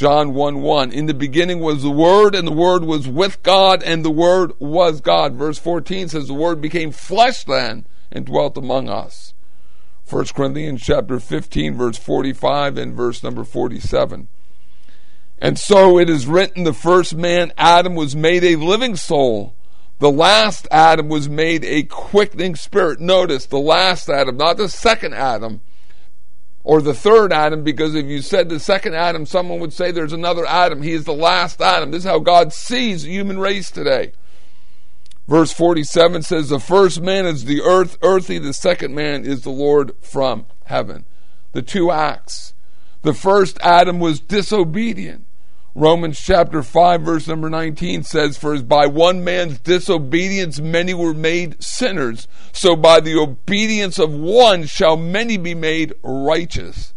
John 0.00 0.32
1 0.32 0.62
1. 0.62 0.92
In 0.92 1.04
the 1.04 1.12
beginning 1.12 1.60
was 1.60 1.82
the 1.82 1.90
Word, 1.90 2.34
and 2.34 2.48
the 2.48 2.52
Word 2.52 2.84
was 2.84 3.06
with 3.06 3.42
God, 3.42 3.82
and 3.82 4.02
the 4.02 4.10
Word 4.10 4.54
was 4.58 5.02
God. 5.02 5.34
Verse 5.34 5.58
14 5.58 6.08
says, 6.08 6.26
The 6.26 6.32
Word 6.32 6.62
became 6.62 6.90
flesh 6.90 7.44
then 7.44 7.84
and 8.10 8.24
dwelt 8.24 8.56
among 8.56 8.88
us. 8.88 9.34
1 10.08 10.28
Corinthians 10.34 10.80
chapter 10.80 11.20
15, 11.20 11.76
verse 11.76 11.98
45, 11.98 12.78
and 12.78 12.94
verse 12.94 13.22
number 13.22 13.44
47. 13.44 14.28
And 15.36 15.58
so 15.58 15.98
it 15.98 16.08
is 16.08 16.26
written, 16.26 16.64
the 16.64 16.72
first 16.72 17.14
man, 17.14 17.52
Adam, 17.58 17.94
was 17.94 18.16
made 18.16 18.42
a 18.42 18.56
living 18.56 18.96
soul. 18.96 19.54
The 19.98 20.10
last 20.10 20.66
Adam 20.70 21.10
was 21.10 21.28
made 21.28 21.62
a 21.62 21.82
quickening 21.82 22.56
spirit. 22.56 23.00
Notice, 23.00 23.44
the 23.44 23.58
last 23.58 24.08
Adam, 24.08 24.38
not 24.38 24.56
the 24.56 24.70
second 24.70 25.12
Adam 25.12 25.60
or 26.62 26.82
the 26.82 26.94
third 26.94 27.32
Adam, 27.32 27.62
because 27.62 27.94
if 27.94 28.06
you 28.06 28.20
said 28.20 28.48
the 28.48 28.60
second 28.60 28.94
Adam, 28.94 29.24
someone 29.24 29.60
would 29.60 29.72
say 29.72 29.90
there's 29.90 30.12
another 30.12 30.44
Adam. 30.46 30.82
He 30.82 30.92
is 30.92 31.04
the 31.04 31.12
last 31.12 31.60
Adam. 31.60 31.90
This 31.90 32.04
is 32.04 32.10
how 32.10 32.18
God 32.18 32.52
sees 32.52 33.02
the 33.02 33.10
human 33.10 33.38
race 33.38 33.70
today. 33.70 34.12
Verse 35.26 35.52
47 35.52 36.22
says, 36.22 36.48
The 36.48 36.58
first 36.58 37.00
man 37.00 37.24
is 37.24 37.44
the 37.44 37.62
earth, 37.62 37.96
earthy, 38.02 38.38
the 38.38 38.52
second 38.52 38.94
man 38.94 39.24
is 39.24 39.42
the 39.42 39.50
Lord 39.50 39.92
from 40.00 40.46
heaven. 40.64 41.06
The 41.52 41.62
two 41.62 41.90
acts. 41.90 42.52
The 43.02 43.14
first 43.14 43.58
Adam 43.62 43.98
was 44.00 44.20
disobedient. 44.20 45.26
Romans 45.76 46.20
chapter 46.20 46.64
5, 46.64 47.02
verse 47.02 47.28
number 47.28 47.48
19 47.48 48.02
says, 48.02 48.36
For 48.36 48.54
as 48.54 48.64
by 48.64 48.86
one 48.86 49.22
man's 49.22 49.60
disobedience 49.60 50.58
many 50.58 50.92
were 50.94 51.14
made 51.14 51.62
sinners, 51.62 52.26
so 52.52 52.74
by 52.74 52.98
the 52.98 53.16
obedience 53.16 53.96
of 53.96 54.12
one 54.12 54.66
shall 54.66 54.96
many 54.96 55.36
be 55.36 55.54
made 55.54 55.94
righteous. 56.02 56.92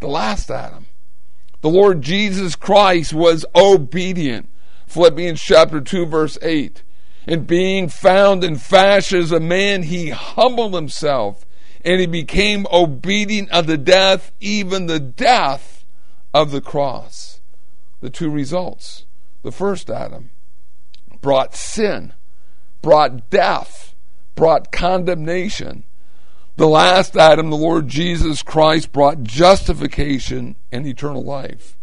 The 0.00 0.08
last 0.08 0.50
Adam. 0.50 0.86
The 1.62 1.70
Lord 1.70 2.02
Jesus 2.02 2.54
Christ 2.54 3.14
was 3.14 3.46
obedient. 3.54 4.50
Philippians 4.86 5.40
chapter 5.40 5.80
2, 5.80 6.04
verse 6.04 6.36
8. 6.42 6.82
And 7.26 7.46
being 7.46 7.88
found 7.88 8.44
in 8.44 8.56
fashion 8.56 9.20
as 9.20 9.32
a 9.32 9.40
man, 9.40 9.84
he 9.84 10.10
humbled 10.10 10.74
himself, 10.74 11.46
and 11.82 11.98
he 11.98 12.06
became 12.06 12.66
obedient 12.70 13.50
unto 13.52 13.78
death, 13.78 14.32
even 14.38 14.84
the 14.84 15.00
death 15.00 15.86
of 16.34 16.50
the 16.50 16.60
cross 16.60 17.32
the 18.02 18.10
two 18.10 18.28
results. 18.28 19.06
The 19.42 19.52
first 19.52 19.88
Adam 19.88 20.30
brought 21.22 21.54
sin, 21.54 22.12
brought 22.82 23.30
death, 23.30 23.94
brought 24.34 24.70
condemnation. 24.70 25.84
The 26.56 26.68
last 26.68 27.16
Adam, 27.16 27.48
the 27.48 27.56
Lord 27.56 27.88
Jesus 27.88 28.42
Christ, 28.42 28.92
brought 28.92 29.22
justification 29.22 30.56
and 30.70 30.86
eternal 30.86 31.24
life. 31.24 31.78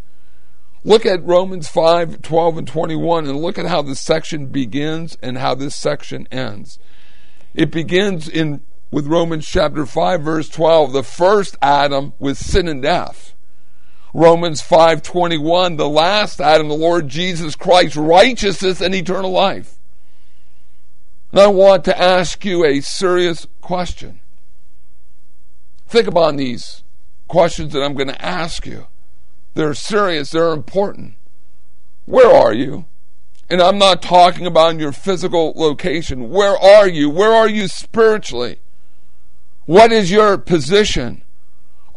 Look 0.84 1.06
at 1.06 1.26
Romans 1.26 1.68
5 1.68 2.22
12 2.22 2.58
and 2.58 2.68
21 2.68 3.26
and 3.26 3.42
look 3.42 3.58
at 3.58 3.66
how 3.66 3.82
this 3.82 4.00
section 4.00 4.48
begins 4.48 5.18
and 5.22 5.38
how 5.38 5.56
this 5.56 5.76
section 5.76 6.28
ends. 6.32 6.80
It 7.54 7.72
begins 7.72 8.30
in 8.30 8.62
with 8.92 9.08
Romans 9.08 9.48
chapter 9.48 9.86
5 9.86 10.22
verse 10.22 10.50
12, 10.50 10.92
the 10.92 11.04
first 11.04 11.56
Adam 11.62 12.14
with 12.20 12.38
sin 12.38 12.68
and 12.68 12.82
death. 12.82 13.34
Romans 14.14 14.62
5:21, 14.62 15.78
the 15.78 15.88
last 15.88 16.42
Adam, 16.42 16.68
the 16.68 16.76
Lord 16.76 17.08
Jesus 17.08 17.56
Christ, 17.56 17.96
righteousness 17.96 18.82
and 18.82 18.96
eternal 18.96 19.32
life. 19.32 19.76
And 21.32 21.42
I 21.42 21.48
want 21.48 21.86
to 21.86 22.02
ask 22.02 22.44
you 22.44 22.66
a 22.66 22.82
serious 22.82 23.46
question. 23.62 24.20
Think 25.88 26.08
about 26.08 26.38
these 26.38 26.84
questions 27.28 27.74
that 27.74 27.84
I'm 27.84 27.94
going 27.94 28.08
to 28.08 28.26
ask 28.26 28.66
you. 28.66 28.88
They're 29.54 29.74
serious, 29.74 30.32
they're 30.32 30.54
important. 30.54 31.16
Where 32.06 32.32
are 32.32 32.54
you? 32.54 32.86
And 33.50 33.62
I'm 33.62 33.78
not 33.78 34.02
talking 34.02 34.46
about 34.46 34.80
your 34.80 34.92
physical 34.92 35.54
location. 35.56 36.30
Where 36.30 36.58
are 36.58 36.88
you? 36.88 37.10
Where 37.10 37.32
are 37.32 37.50
you 37.50 37.68
spiritually? 37.68 38.60
What 39.66 39.92
is 39.92 40.12
your 40.12 40.38
position? 40.38 41.24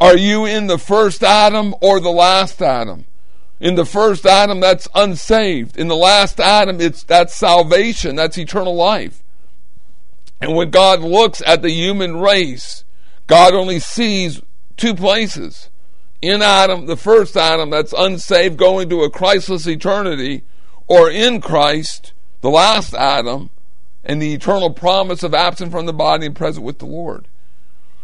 Are 0.03 0.17
you 0.17 0.47
in 0.47 0.67
the 0.67 0.79
first 0.79 1.23
Adam 1.23 1.77
or 1.81 2.01
the 2.01 2.11
last 2.11 2.61
Adam? 2.61 3.05
In 3.61 3.77
the 3.77 3.85
first 3.85 4.27
Adam, 4.27 4.59
that's 4.59 4.89
unsaved. 4.97 5.77
In 5.79 5.87
the 5.87 5.95
last 5.95 6.41
Adam, 6.41 6.81
it's 6.81 7.05
that's 7.05 7.33
salvation, 7.33 8.17
that's 8.17 8.37
eternal 8.37 8.75
life. 8.75 9.23
And 10.41 10.57
when 10.57 10.71
God 10.71 11.03
looks 11.03 11.41
at 11.47 11.63
the 11.63 11.71
human 11.71 12.17
race, 12.17 12.83
God 13.29 13.55
only 13.55 13.79
sees 13.79 14.43
two 14.77 14.97
places. 14.97 15.71
In 16.21 16.43
Adam, 16.43 16.87
the 16.87 16.97
first 16.97 17.37
Adam, 17.37 17.71
that's 17.71 17.95
unsaved, 17.97 18.57
going 18.57 18.89
to 18.89 19.05
a 19.05 19.11
Christless 19.11 19.69
eternity, 19.69 20.43
or 20.89 21.09
in 21.09 21.41
Christ, 21.41 22.13
the 22.41 22.51
last 22.51 22.93
Adam, 22.93 23.51
and 24.03 24.21
the 24.21 24.35
eternal 24.35 24.71
promise 24.71 25.23
of 25.23 25.33
absent 25.33 25.71
from 25.71 25.87
the 25.87 25.93
body 25.93 26.27
and 26.27 26.35
present 26.35 26.67
with 26.67 26.81
the 26.81 26.87
Lord. 26.87 27.29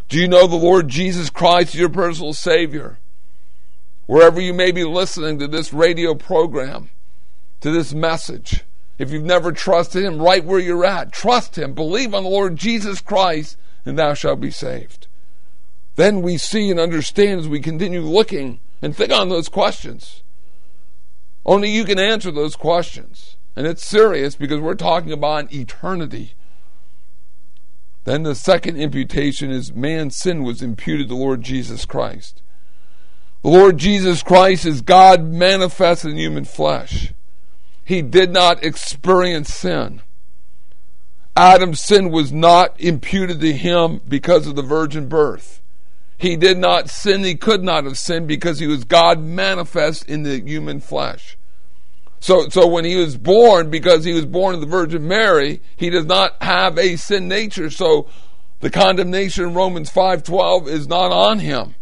Do 0.09 0.18
you 0.18 0.26
know 0.26 0.46
the 0.46 0.56
Lord 0.56 0.88
Jesus 0.88 1.28
Christ, 1.28 1.74
your 1.74 1.90
personal 1.90 2.32
Savior? 2.32 2.98
Wherever 4.06 4.40
you 4.40 4.54
may 4.54 4.72
be 4.72 4.84
listening 4.84 5.38
to 5.38 5.46
this 5.46 5.70
radio 5.72 6.14
program, 6.14 6.88
to 7.61 7.70
this 7.70 7.92
message, 7.92 8.64
if 8.96 9.11
you've 9.11 9.24
never 9.24 9.52
trusted 9.52 10.02
Him, 10.02 10.22
right 10.22 10.42
where 10.42 10.59
you're 10.59 10.86
at, 10.86 11.12
trust 11.12 11.59
Him, 11.59 11.74
believe 11.74 12.14
on 12.14 12.24
the 12.24 12.30
Lord 12.30 12.56
Jesus 12.56 13.02
Christ, 13.02 13.59
and 13.84 13.98
thou 13.98 14.14
shalt 14.14 14.40
be 14.40 14.50
saved. 14.50 15.09
Then 15.96 16.22
we 16.22 16.38
see 16.38 16.70
and 16.70 16.80
understand 16.80 17.40
as 17.40 17.48
we 17.48 17.61
continue 17.61 18.00
looking 18.00 18.61
and 18.80 18.96
think 18.96 19.12
on 19.12 19.28
those 19.28 19.50
questions. 19.50 20.22
Only 21.44 21.68
you 21.68 21.84
can 21.84 21.98
answer 21.98 22.30
those 22.30 22.56
questions. 22.56 23.36
And 23.56 23.66
it's 23.66 23.84
serious 23.84 24.36
because 24.36 24.61
we're 24.61 24.74
talking 24.74 25.12
about 25.12 25.52
eternity. 25.52 26.34
Then 28.09 28.22
the 28.22 28.34
second 28.34 28.78
imputation 28.78 29.50
is 29.50 29.74
man's 29.74 30.16
sin 30.16 30.42
was 30.42 30.62
imputed 30.62 31.09
to 31.09 31.14
Lord 31.14 31.42
Jesus 31.42 31.84
Christ. 31.84 32.40
The 33.42 33.50
Lord 33.50 33.76
Jesus 33.76 34.22
Christ 34.22 34.64
is 34.64 34.80
God 34.80 35.24
manifest 35.24 36.06
in 36.06 36.16
human 36.16 36.46
flesh. 36.46 37.12
He 37.84 38.00
did 38.00 38.30
not 38.30 38.64
experience 38.64 39.52
sin. 39.52 40.00
Adam's 41.36 41.82
sin 41.82 42.11
was 42.11 42.32
not 42.32 42.80
imputed 42.80 43.42
to 43.42 43.52
him 43.52 44.00
because 44.09 44.46
of 44.46 44.56
the 44.56 44.62
virgin 44.62 45.06
birth. 45.11 45.61
He 46.16 46.34
did 46.34 46.56
not 46.56 46.88
sin, 46.88 47.24
he 47.24 47.34
could 47.34 47.62
not 47.62 47.84
have 47.84 47.98
sinned 47.98 48.26
because 48.26 48.59
he 48.59 48.66
was 48.66 48.84
God 48.84 49.20
manifest 49.20 50.09
in 50.09 50.22
the 50.22 50.40
human 50.40 50.80
flesh. 50.80 51.36
So, 52.20 52.48
so 52.48 52.66
when 52.66 52.84
he 52.84 52.96
was 52.96 53.16
born, 53.16 53.70
because 53.70 54.04
he 54.04 54.12
was 54.12 54.26
born 54.26 54.54
of 54.54 54.60
the 54.60 54.66
Virgin 54.66 55.06
Mary, 55.06 55.60
he 55.76 55.90
does 55.90 56.06
not 56.06 56.42
have 56.42 56.78
a 56.78 56.96
sin 56.96 57.28
nature. 57.28 57.70
So 57.70 58.08
the 58.60 58.70
condemnation 58.70 59.44
in 59.44 59.54
Romans 59.54 59.90
5.12 59.90 60.66
is 60.66 60.88
not 60.88 61.12
on 61.12 61.38
him. 61.38 61.74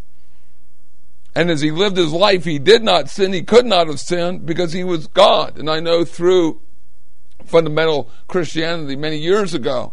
And 1.35 1.51
as 1.51 1.61
he 1.61 1.71
lived 1.71 1.97
his 1.97 2.13
life, 2.13 2.45
he 2.45 2.59
did 2.59 2.83
not 2.83 3.11
sin. 3.11 3.33
He 3.33 3.43
could 3.43 3.67
not 3.67 3.89
have 3.89 4.01
sinned 4.01 4.47
because 4.47 4.73
he 4.73 4.85
was 4.85 5.07
God. 5.07 5.59
And 5.59 5.69
I 5.69 5.81
know 5.81 6.05
through 6.05 6.61
fundamental 7.45 8.11
Christianity 8.27 8.97
many 8.97 9.19
years 9.19 9.55
ago, 9.55 9.93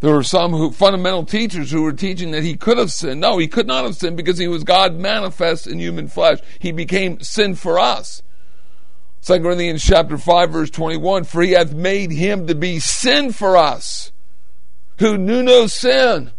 there 0.00 0.12
were 0.12 0.24
some 0.24 0.50
who, 0.52 0.70
fundamental 0.70 1.24
teachers 1.24 1.70
who 1.70 1.82
were 1.82 1.92
teaching 1.92 2.32
that 2.32 2.42
he 2.42 2.56
could 2.56 2.76
have 2.76 2.92
sinned. 2.92 3.20
No, 3.20 3.38
he 3.38 3.48
could 3.48 3.66
not 3.66 3.84
have 3.84 3.94
sinned 3.94 4.16
because 4.16 4.38
he 4.38 4.48
was 4.48 4.64
God 4.64 4.96
manifest 4.96 5.66
in 5.66 5.78
human 5.78 6.08
flesh. 6.08 6.40
He 6.58 6.72
became 6.72 7.20
sin 7.20 7.54
for 7.54 7.78
us. 7.78 8.22
2 9.24 9.40
Corinthians 9.40 9.82
chapter 9.82 10.18
5 10.18 10.50
verse 10.50 10.70
21, 10.70 11.24
for 11.24 11.40
he 11.40 11.52
hath 11.52 11.72
made 11.72 12.10
him 12.10 12.46
to 12.46 12.54
be 12.54 12.78
sin 12.78 13.32
for 13.32 13.56
us, 13.56 14.12
who 14.98 15.16
knew 15.16 15.42
no 15.42 15.66
sin. 15.66 16.30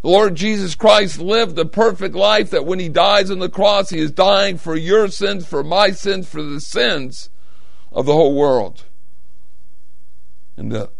The 0.00 0.08
Lord 0.08 0.36
Jesus 0.36 0.74
Christ 0.74 1.18
lived 1.18 1.58
a 1.58 1.66
perfect 1.66 2.14
life 2.14 2.48
that 2.48 2.64
when 2.64 2.78
he 2.78 2.88
dies 2.88 3.30
on 3.30 3.40
the 3.40 3.50
cross, 3.50 3.90
he 3.90 3.98
is 3.98 4.10
dying 4.10 4.56
for 4.56 4.74
your 4.74 5.08
sins, 5.08 5.46
for 5.46 5.62
my 5.62 5.90
sins, 5.90 6.30
for 6.30 6.42
the 6.42 6.62
sins 6.62 7.28
of 7.92 8.06
the 8.06 8.14
whole 8.14 8.34
world. 8.34 8.84
And 10.56 10.72
the 10.72 10.90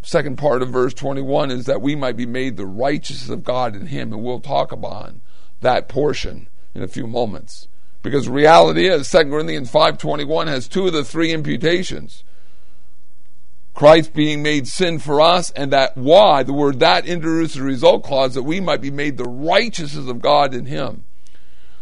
second 0.00 0.38
part 0.38 0.62
of 0.62 0.70
verse 0.70 0.94
21 0.94 1.50
is 1.50 1.66
that 1.66 1.82
we 1.82 1.94
might 1.94 2.16
be 2.16 2.24
made 2.24 2.56
the 2.56 2.64
righteousness 2.64 3.28
of 3.28 3.44
God 3.44 3.76
in 3.76 3.88
him, 3.88 4.10
and 4.10 4.22
we'll 4.22 4.40
talk 4.40 4.72
about 4.72 5.16
that 5.60 5.86
portion 5.86 6.48
in 6.74 6.82
a 6.82 6.88
few 6.88 7.06
moments. 7.06 7.68
Because 8.06 8.28
reality 8.28 8.88
is 8.88 9.10
2 9.10 9.18
Corinthians 9.24 9.68
5.21 9.68 10.46
has 10.46 10.68
two 10.68 10.86
of 10.86 10.92
the 10.92 11.02
three 11.02 11.32
imputations. 11.32 12.22
Christ 13.74 14.14
being 14.14 14.44
made 14.44 14.68
sin 14.68 15.00
for 15.00 15.20
us, 15.20 15.50
and 15.50 15.72
that 15.72 15.96
why, 15.96 16.44
the 16.44 16.52
word 16.52 16.78
that 16.78 17.04
introduces 17.04 17.56
a 17.56 17.64
result 17.64 18.04
clause 18.04 18.34
that 18.34 18.44
we 18.44 18.60
might 18.60 18.80
be 18.80 18.92
made 18.92 19.16
the 19.16 19.24
righteousness 19.24 20.06
of 20.06 20.22
God 20.22 20.54
in 20.54 20.66
him. 20.66 21.02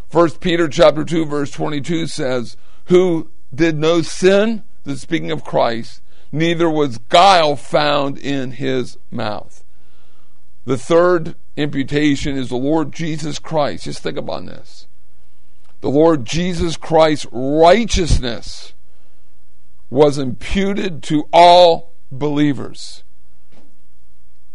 First 0.09 0.41
Peter 0.41 0.67
chapter 0.67 1.05
2 1.05 1.27
verse 1.27 1.51
22 1.51 2.07
says, 2.07 2.57
Who 2.87 3.29
did 3.55 3.77
no 3.77 4.01
sin, 4.01 4.65
the 4.85 4.97
speaking 4.97 5.31
of 5.31 5.45
Christ, 5.45 6.01
neither 6.33 6.71
was 6.71 6.97
guile 7.11 7.55
found 7.55 8.17
in 8.17 8.53
his 8.53 8.97
mouth. 9.11 9.63
The 10.65 10.79
third 10.79 11.37
imputation 11.59 12.35
is 12.35 12.49
the 12.49 12.57
Lord 12.57 12.93
Jesus 12.93 13.39
Christ. 13.39 13.85
Just 13.85 14.03
think 14.03 14.17
about 14.17 14.47
this. 14.47 14.87
The 15.85 15.91
Lord 15.91 16.25
Jesus 16.25 16.79
Christ's 16.79 17.27
righteousness 17.31 18.73
was 19.91 20.17
imputed 20.17 21.03
to 21.03 21.29
all 21.31 21.93
believers. 22.11 23.05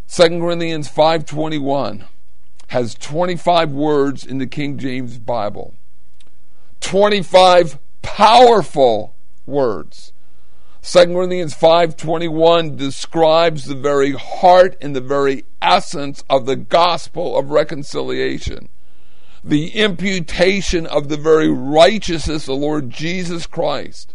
2 0.07 0.39
Corinthians 0.39 0.89
5:21 0.89 2.05
has 2.69 2.95
25 2.95 3.71
words 3.71 4.25
in 4.25 4.39
the 4.39 4.47
King 4.47 4.79
James 4.79 5.19
Bible. 5.19 5.75
25 6.81 7.77
powerful 8.01 9.13
words. 9.45 10.11
2 10.81 11.13
Corinthians 11.13 11.53
5:21 11.53 12.75
describes 12.75 13.65
the 13.65 13.75
very 13.75 14.13
heart 14.13 14.75
and 14.81 14.95
the 14.95 14.99
very 14.99 15.45
essence 15.61 16.23
of 16.27 16.47
the 16.47 16.55
gospel 16.55 17.37
of 17.37 17.51
reconciliation. 17.51 18.69
The 19.43 19.69
imputation 19.69 20.85
of 20.85 21.09
the 21.09 21.17
very 21.17 21.49
righteousness 21.49 22.43
of 22.43 22.59
the 22.59 22.65
Lord 22.65 22.89
Jesus 22.89 23.47
Christ 23.47 24.13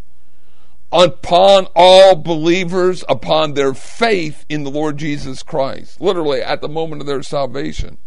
upon 0.95 1.67
all 1.75 2.15
believers 2.15 3.05
upon 3.09 3.55
their 3.55 3.75
faith 3.75 4.45
in 4.49 4.63
the 4.63 4.71
Lord 4.71 4.97
Jesus 4.97 5.43
Christ, 5.43 6.01
literally 6.01 6.41
at 6.41 6.61
the 6.61 6.69
moment 6.69 7.03
of 7.03 7.09
their 7.09 7.23
salvation. 7.23 7.99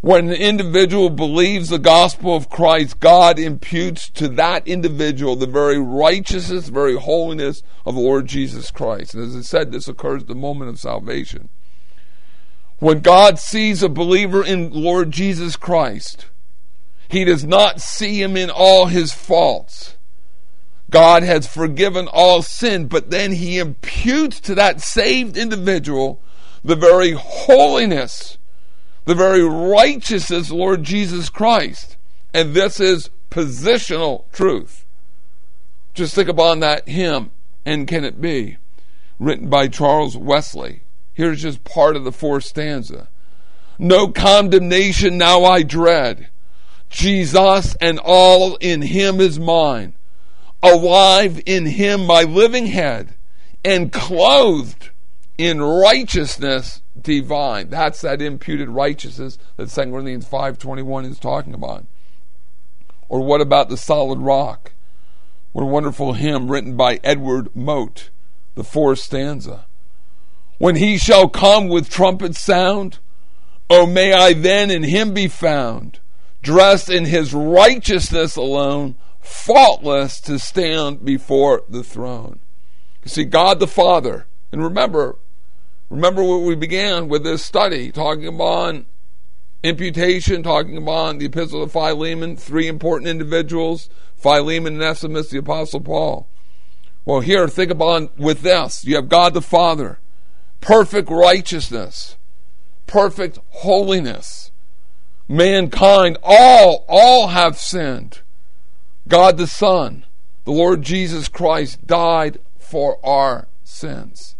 When 0.00 0.28
an 0.28 0.34
individual 0.34 1.10
believes 1.10 1.68
the 1.68 1.78
gospel 1.78 2.36
of 2.36 2.50
Christ, 2.50 3.00
God 3.00 3.38
imputes 3.38 4.10
to 4.10 4.28
that 4.28 4.66
individual 4.66 5.36
the 5.36 5.46
very 5.46 5.78
righteousness, 5.78 6.68
very 6.68 6.96
holiness 6.96 7.62
of 7.84 7.94
the 7.94 8.00
Lord 8.00 8.26
Jesus 8.26 8.70
Christ. 8.70 9.14
And 9.14 9.24
as 9.24 9.34
I 9.34 9.40
said, 9.40 9.72
this 9.72 9.88
occurs 9.88 10.22
at 10.22 10.28
the 10.28 10.34
moment 10.34 10.70
of 10.70 10.78
salvation. 10.78 11.48
When 12.78 13.00
God 13.00 13.38
sees 13.38 13.82
a 13.82 13.88
believer 13.88 14.44
in 14.44 14.70
Lord 14.70 15.10
Jesus 15.10 15.56
Christ, 15.56 16.26
he 17.08 17.24
does 17.24 17.44
not 17.44 17.80
see 17.80 18.20
him 18.20 18.36
in 18.36 18.50
all 18.50 18.86
his 18.86 19.12
faults. 19.12 19.96
God 20.90 21.22
has 21.22 21.46
forgiven 21.46 22.06
all 22.06 22.42
sin, 22.42 22.86
but 22.86 23.10
then 23.10 23.32
he 23.32 23.58
imputes 23.58 24.40
to 24.40 24.54
that 24.54 24.80
saved 24.80 25.36
individual 25.36 26.20
the 26.62 26.76
very 26.76 27.12
holiness, 27.12 28.38
the 29.04 29.14
very 29.14 29.42
righteousness 29.42 30.50
of 30.50 30.56
Lord 30.56 30.82
Jesus 30.82 31.28
Christ. 31.28 31.96
And 32.34 32.54
this 32.54 32.78
is 32.78 33.10
positional 33.30 34.30
truth. 34.32 34.84
Just 35.94 36.14
think 36.14 36.28
upon 36.28 36.60
that 36.60 36.88
hymn, 36.88 37.30
and 37.64 37.88
can 37.88 38.04
it 38.04 38.20
be? 38.20 38.58
Written 39.18 39.48
by 39.48 39.68
Charles 39.68 40.16
Wesley. 40.16 40.82
Here's 41.16 41.40
just 41.40 41.64
part 41.64 41.96
of 41.96 42.04
the 42.04 42.12
fourth 42.12 42.44
stanza. 42.44 43.08
No 43.78 44.08
condemnation 44.08 45.16
now 45.16 45.44
I 45.44 45.62
dread. 45.62 46.28
Jesus 46.90 47.74
and 47.80 47.98
all 47.98 48.56
in 48.56 48.82
him 48.82 49.18
is 49.18 49.40
mine. 49.40 49.94
Alive 50.62 51.40
in 51.46 51.64
him 51.64 52.04
my 52.04 52.24
living 52.24 52.66
head, 52.66 53.14
and 53.64 53.90
clothed 53.90 54.90
in 55.38 55.62
righteousness 55.62 56.82
divine. 57.00 57.70
That's 57.70 58.02
that 58.02 58.20
imputed 58.20 58.68
righteousness 58.68 59.38
that 59.56 59.70
2 59.70 59.90
Corinthians 59.90 60.28
5.21 60.28 61.10
is 61.10 61.18
talking 61.18 61.54
about. 61.54 61.86
Or 63.08 63.24
what 63.24 63.40
about 63.40 63.70
the 63.70 63.78
solid 63.78 64.18
rock? 64.18 64.72
What 65.52 65.62
a 65.62 65.66
wonderful 65.66 66.12
hymn 66.12 66.50
written 66.50 66.76
by 66.76 67.00
Edward 67.02 67.56
Mote, 67.56 68.10
the 68.54 68.64
fourth 68.64 68.98
stanza. 68.98 69.64
When 70.58 70.76
he 70.76 70.96
shall 70.96 71.28
come 71.28 71.68
with 71.68 71.90
trumpet 71.90 72.34
sound, 72.34 72.98
oh, 73.68 73.86
may 73.86 74.12
I 74.12 74.32
then 74.32 74.70
in 74.70 74.84
him 74.84 75.12
be 75.12 75.28
found, 75.28 76.00
dressed 76.42 76.88
in 76.88 77.04
his 77.04 77.34
righteousness 77.34 78.36
alone, 78.36 78.94
faultless 79.20 80.20
to 80.22 80.38
stand 80.38 81.04
before 81.04 81.62
the 81.68 81.82
throne. 81.82 82.40
You 83.04 83.10
see, 83.10 83.24
God 83.24 83.60
the 83.60 83.66
Father, 83.66 84.26
and 84.50 84.62
remember, 84.62 85.16
remember 85.90 86.22
what 86.22 86.42
we 86.42 86.54
began 86.54 87.08
with 87.08 87.22
this 87.22 87.44
study, 87.44 87.92
talking 87.92 88.26
about 88.26 88.84
imputation, 89.62 90.42
talking 90.42 90.76
about 90.76 91.18
the 91.18 91.26
epistle 91.26 91.62
of 91.62 91.72
Philemon, 91.72 92.36
three 92.36 92.68
important 92.68 93.08
individuals, 93.08 93.90
Philemon, 94.16 94.76
Onesimus, 94.76 95.28
the 95.28 95.38
Apostle 95.38 95.80
Paul. 95.80 96.28
Well, 97.04 97.20
here, 97.20 97.46
think 97.48 97.70
about 97.70 98.18
with 98.18 98.42
this. 98.42 98.84
You 98.84 98.96
have 98.96 99.08
God 99.08 99.34
the 99.34 99.42
Father, 99.42 100.00
perfect 100.66 101.08
righteousness, 101.08 102.16
perfect 102.88 103.38
holiness. 103.50 104.50
Mankind, 105.28 106.18
all, 106.24 106.84
all 106.88 107.28
have 107.28 107.56
sinned. 107.56 108.20
God 109.06 109.36
the 109.36 109.46
Son, 109.46 110.04
the 110.44 110.50
Lord 110.50 110.82
Jesus 110.82 111.28
Christ, 111.28 111.86
died 111.86 112.40
for 112.58 112.98
our 113.06 113.46
sins. 113.62 114.34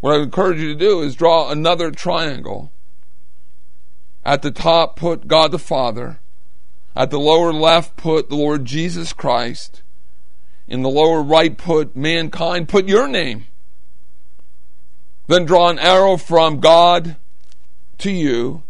What 0.00 0.14
I 0.14 0.22
encourage 0.22 0.58
you 0.58 0.72
to 0.72 0.78
do 0.78 1.02
is 1.02 1.14
draw 1.14 1.50
another 1.50 1.90
triangle. 1.90 2.72
At 4.24 4.40
the 4.40 4.50
top, 4.50 4.96
put 4.96 5.28
God 5.28 5.52
the 5.52 5.58
Father. 5.58 6.18
At 6.94 7.10
the 7.10 7.20
lower 7.20 7.52
left, 7.52 7.96
put 7.98 8.30
the 8.30 8.36
Lord 8.36 8.64
Jesus 8.64 9.12
Christ. 9.12 9.82
In 10.66 10.80
the 10.80 10.88
lower 10.88 11.22
right, 11.22 11.58
put 11.58 11.94
mankind. 11.94 12.70
Put 12.70 12.88
your 12.88 13.06
name. 13.06 13.46
Then 15.26 15.44
draw 15.44 15.68
an 15.68 15.78
arrow 15.78 16.16
from 16.16 16.60
God 16.60 17.16
to 17.98 18.10
you, 18.10 18.62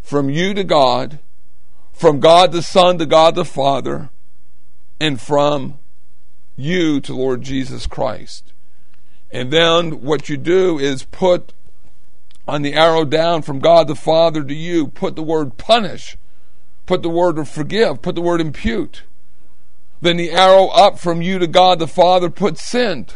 from 0.00 0.30
you 0.30 0.54
to 0.54 0.64
God, 0.64 1.18
from 1.92 2.20
God 2.20 2.52
the 2.52 2.62
Son 2.62 2.98
to 2.98 3.06
God 3.06 3.34
the 3.34 3.44
Father, 3.44 4.10
and 5.00 5.20
from 5.20 5.78
you 6.56 7.00
to 7.00 7.14
Lord 7.14 7.42
Jesus 7.42 7.86
Christ. 7.86 8.52
And 9.32 9.50
then 9.52 10.02
what 10.02 10.28
you 10.28 10.36
do 10.36 10.78
is 10.78 11.04
put 11.04 11.52
on 12.46 12.62
the 12.62 12.74
arrow 12.74 13.04
down 13.04 13.42
from 13.42 13.58
God 13.58 13.88
the 13.88 13.96
Father 13.96 14.44
to 14.44 14.54
you, 14.54 14.86
put 14.86 15.16
the 15.16 15.22
word 15.22 15.56
punish, 15.56 16.16
put 16.86 17.02
the 17.02 17.08
word 17.08 17.48
forgive, 17.48 18.02
put 18.02 18.14
the 18.14 18.20
word 18.20 18.40
impute. 18.40 19.02
Then 20.00 20.18
the 20.18 20.30
arrow 20.30 20.66
up 20.68 20.98
from 20.98 21.22
you 21.22 21.38
to 21.38 21.46
God 21.46 21.78
the 21.78 21.88
Father, 21.88 22.28
put 22.28 22.58
send. 22.58 23.14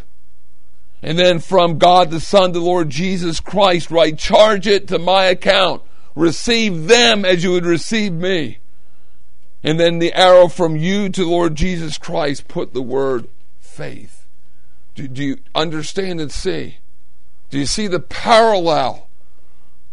And 1.03 1.19
then 1.19 1.39
from 1.39 1.79
God 1.79 2.11
the 2.11 2.21
Son 2.21 2.53
the 2.53 2.61
Lord 2.61 2.91
Jesus 2.91 3.41
Christ, 3.41 3.91
write, 3.91 4.19
charge 4.19 4.67
it 4.67 4.89
to 4.89 4.99
my 4.99 5.25
account. 5.25 5.83
Receive 6.15 6.89
them 6.89 7.25
as 7.25 7.45
you 7.45 7.53
would 7.53 7.65
receive 7.65 8.13
me. 8.13 8.59
And 9.63 9.79
then 9.79 9.99
the 9.99 10.13
arrow 10.13 10.49
from 10.49 10.77
you 10.77 11.09
to 11.11 11.29
Lord 11.29 11.55
Jesus 11.55 11.99
Christ, 11.99 12.49
put 12.49 12.75
the 12.75 12.83
word 12.83 13.29
faith. 13.61 14.27
Do, 14.95 15.07
do 15.07 15.23
you 15.23 15.39
understand 15.55 16.21
and 16.21 16.33
see? 16.33 16.79
Do 17.51 17.59
you 17.59 17.67
see 17.67 17.87
the 17.87 18.01
parallel 18.01 19.09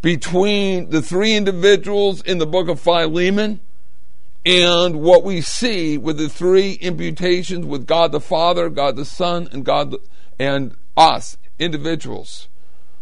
between 0.02 0.90
the 0.90 1.02
three 1.02 1.36
individuals 1.36 2.22
in 2.22 2.38
the 2.40 2.46
book 2.46 2.68
of 2.68 2.80
Philemon 2.80 3.60
and 4.46 5.02
what 5.02 5.24
we 5.24 5.42
see 5.42 5.98
with 5.98 6.18
the 6.18 6.30
three 6.30 6.74
imputations 6.74 7.66
with 7.66 7.88
God 7.88 8.12
the 8.12 8.20
Father, 8.20 8.70
God 8.70 8.96
the 8.96 9.06
Son, 9.06 9.48
and 9.52 9.66
God 9.66 9.92
the, 9.92 10.00
and 10.38 10.76
us, 10.98 11.38
individuals. 11.60 12.48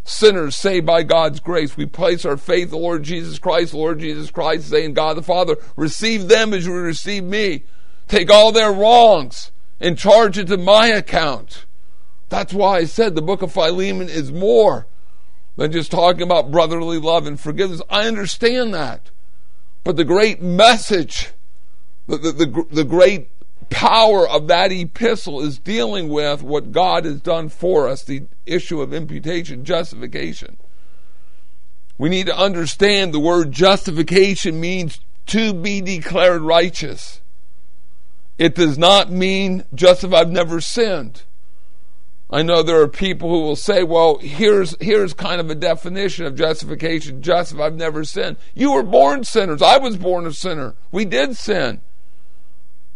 Sinners 0.03 0.55
saved 0.55 0.85
by 0.85 1.03
God's 1.03 1.39
grace. 1.39 1.77
We 1.77 1.85
place 1.85 2.25
our 2.25 2.35
faith 2.35 2.65
in 2.65 2.69
the 2.71 2.77
Lord 2.77 3.03
Jesus 3.03 3.39
Christ, 3.39 3.73
Lord 3.73 3.99
Jesus 3.99 4.31
Christ, 4.31 4.69
saying, 4.69 4.93
God 4.93 5.15
the 5.15 5.23
Father, 5.23 5.57
receive 5.77 6.27
them 6.27 6.53
as 6.53 6.65
you 6.65 6.73
receive 6.73 7.23
me. 7.23 7.63
Take 8.07 8.29
all 8.29 8.51
their 8.51 8.71
wrongs 8.71 9.51
and 9.79 9.97
charge 9.97 10.37
it 10.37 10.47
to 10.47 10.57
my 10.57 10.87
account. 10.87 11.65
That's 12.29 12.53
why 12.53 12.77
I 12.77 12.85
said 12.85 13.15
the 13.15 13.21
book 13.21 13.41
of 13.41 13.53
Philemon 13.53 14.09
is 14.09 14.31
more 14.31 14.87
than 15.55 15.71
just 15.71 15.91
talking 15.91 16.23
about 16.23 16.51
brotherly 16.51 16.97
love 16.97 17.27
and 17.27 17.39
forgiveness. 17.39 17.81
I 17.89 18.07
understand 18.07 18.73
that. 18.73 19.11
But 19.83 19.97
the 19.97 20.05
great 20.05 20.41
message, 20.41 21.31
the, 22.07 22.17
the, 22.17 22.31
the, 22.31 22.65
the, 22.71 22.83
great 22.83 23.32
power 23.73 24.27
of 24.27 24.47
that 24.47 24.71
epistle 24.71 25.41
is 25.41 25.57
dealing 25.57 26.07
with 26.07 26.43
what 26.43 26.71
God 26.71 27.05
has 27.05 27.19
done 27.19 27.49
for 27.49 27.87
us, 27.87 28.03
the 28.03 28.27
issue 28.45 28.81
of 28.81 28.93
imputation, 28.93 29.65
justification. 29.65 30.57
We 31.97 32.09
need 32.09 32.27
to 32.27 32.37
understand 32.37 33.13
the 33.13 33.19
word 33.19 33.51
justification 33.51 34.59
means 34.59 34.99
to 35.27 35.53
be 35.53 35.81
declared 35.81 36.41
righteous. 36.43 37.21
It 38.37 38.55
does 38.55 38.77
not 38.77 39.11
mean 39.11 39.63
just 39.73 40.03
if 40.03 40.13
I've 40.13 40.31
never 40.31 40.61
sinned. 40.61 41.23
I 42.29 42.41
know 42.41 42.63
there 42.63 42.81
are 42.81 42.87
people 42.87 43.29
who 43.29 43.41
will 43.41 43.55
say, 43.55 43.83
well, 43.83 44.17
here's, 44.17 44.75
here's 44.81 45.13
kind 45.13 45.39
of 45.39 45.49
a 45.49 45.55
definition 45.55 46.25
of 46.25 46.35
justification. 46.35 47.21
Just 47.21 47.53
if 47.53 47.59
I've 47.59 47.75
never 47.75 48.03
sinned. 48.03 48.37
You 48.55 48.71
were 48.73 48.83
born 48.83 49.23
sinners. 49.23 49.61
I 49.61 49.77
was 49.77 49.97
born 49.97 50.25
a 50.25 50.33
sinner. 50.33 50.75
We 50.91 51.05
did 51.05 51.37
sin. 51.37 51.81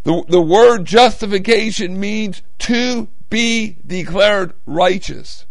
The, 0.04 0.24
the 0.28 0.42
word 0.42 0.86
justification 0.86 2.00
means 2.00 2.42
to 2.60 3.08
be 3.30 3.78
declared 3.86 4.54
righteous. 4.66 5.46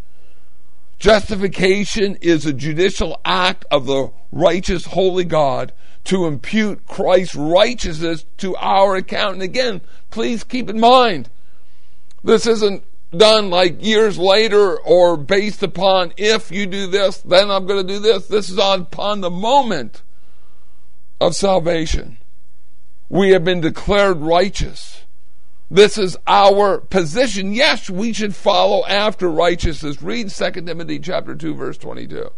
Justification 0.98 2.16
is 2.22 2.46
a 2.46 2.52
judicial 2.52 3.20
act 3.24 3.66
of 3.70 3.86
the 3.86 4.10
righteous, 4.32 4.86
holy 4.86 5.24
God 5.24 5.72
to 6.06 6.26
impute 6.26 6.86
Christ's 6.86 7.34
righteousness 7.34 8.24
to 8.38 8.56
our 8.56 8.96
account. 8.96 9.34
And 9.34 9.42
again, 9.42 9.80
please 10.10 10.44
keep 10.44 10.70
in 10.70 10.80
mind, 10.80 11.28
this 12.22 12.46
isn't 12.46 12.84
done 13.16 13.50
like 13.50 13.84
years 13.84 14.16
later 14.18 14.78
or 14.78 15.16
based 15.16 15.62
upon 15.62 16.12
if 16.16 16.50
you 16.50 16.66
do 16.66 16.86
this, 16.86 17.18
then 17.18 17.50
I'm 17.50 17.66
going 17.66 17.86
to 17.86 17.92
do 17.92 17.98
this. 17.98 18.26
This 18.28 18.48
is 18.48 18.58
on 18.58 18.82
upon 18.82 19.20
the 19.20 19.30
moment 19.30 20.02
of 21.20 21.34
salvation. 21.34 22.18
We 23.08 23.30
have 23.30 23.44
been 23.44 23.60
declared 23.60 24.18
righteous. 24.18 25.04
This 25.70 25.98
is 25.98 26.16
our 26.26 26.78
position. 26.78 27.52
Yes, 27.52 27.90
we 27.90 28.12
should 28.12 28.34
follow 28.34 28.84
after 28.86 29.28
righteousness. 29.28 30.02
Read 30.02 30.30
2 30.30 30.50
Timothy 30.52 30.98
chapter 30.98 31.34
2 31.34 31.54
verse 31.54 31.78
22. 31.78 32.30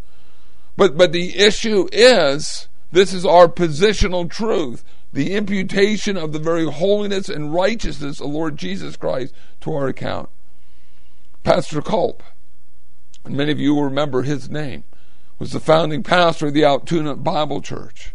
But 0.77 0.97
but 0.97 1.13
the 1.13 1.37
issue 1.37 1.89
is 1.93 2.69
this 2.91 3.13
is 3.13 3.27
our 3.27 3.49
positional 3.49 4.31
truth, 4.31 4.85
the 5.13 5.35
imputation 5.35 6.17
of 6.17 6.33
the 6.33 6.39
very 6.39 6.71
holiness 6.71 7.29
and 7.29 7.53
righteousness 7.53 8.21
of 8.21 8.31
Lord 8.31 8.57
Jesus 8.57 8.97
Christ 8.97 9.35
to 9.61 9.75
our 9.75 9.89
account. 9.89 10.31
Pastor 11.45 11.83
Culp, 11.83 12.23
and 13.25 13.37
many 13.37 13.53
of 13.53 13.59
you 13.59 13.75
will 13.75 13.85
remember 13.85 14.23
his 14.23 14.49
name, 14.49 14.85
was 15.39 15.53
the 15.53 15.61
founding 15.61 16.03
pastor 16.03 16.47
of 16.47 16.55
the 16.55 16.65
Altoona 16.65 17.17
Bible 17.17 17.61
Church. 17.61 18.15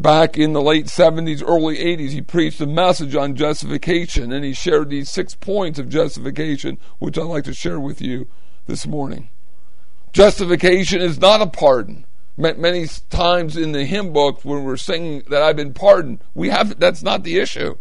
Back 0.00 0.38
in 0.38 0.54
the 0.54 0.62
late 0.62 0.86
70s, 0.86 1.42
early 1.46 1.76
80s, 1.76 2.12
he 2.12 2.22
preached 2.22 2.58
a 2.62 2.66
message 2.66 3.14
on 3.14 3.36
justification 3.36 4.32
and 4.32 4.42
he 4.42 4.54
shared 4.54 4.88
these 4.88 5.10
six 5.10 5.34
points 5.34 5.78
of 5.78 5.90
justification, 5.90 6.78
which 6.98 7.18
I'd 7.18 7.24
like 7.24 7.44
to 7.44 7.52
share 7.52 7.78
with 7.78 8.00
you 8.00 8.26
this 8.66 8.86
morning. 8.86 9.28
Justification 10.14 11.02
is 11.02 11.20
not 11.20 11.42
a 11.42 11.46
pardon. 11.46 12.06
Many 12.38 12.86
times 13.10 13.58
in 13.58 13.72
the 13.72 13.84
hymn 13.84 14.14
book, 14.14 14.40
when 14.42 14.64
we're 14.64 14.78
singing 14.78 15.22
that 15.28 15.42
I've 15.42 15.56
been 15.56 15.74
pardoned, 15.74 16.24
we 16.34 16.48
have 16.48 16.80
that's 16.80 17.02
not 17.02 17.22
the 17.22 17.36
issue. 17.36 17.76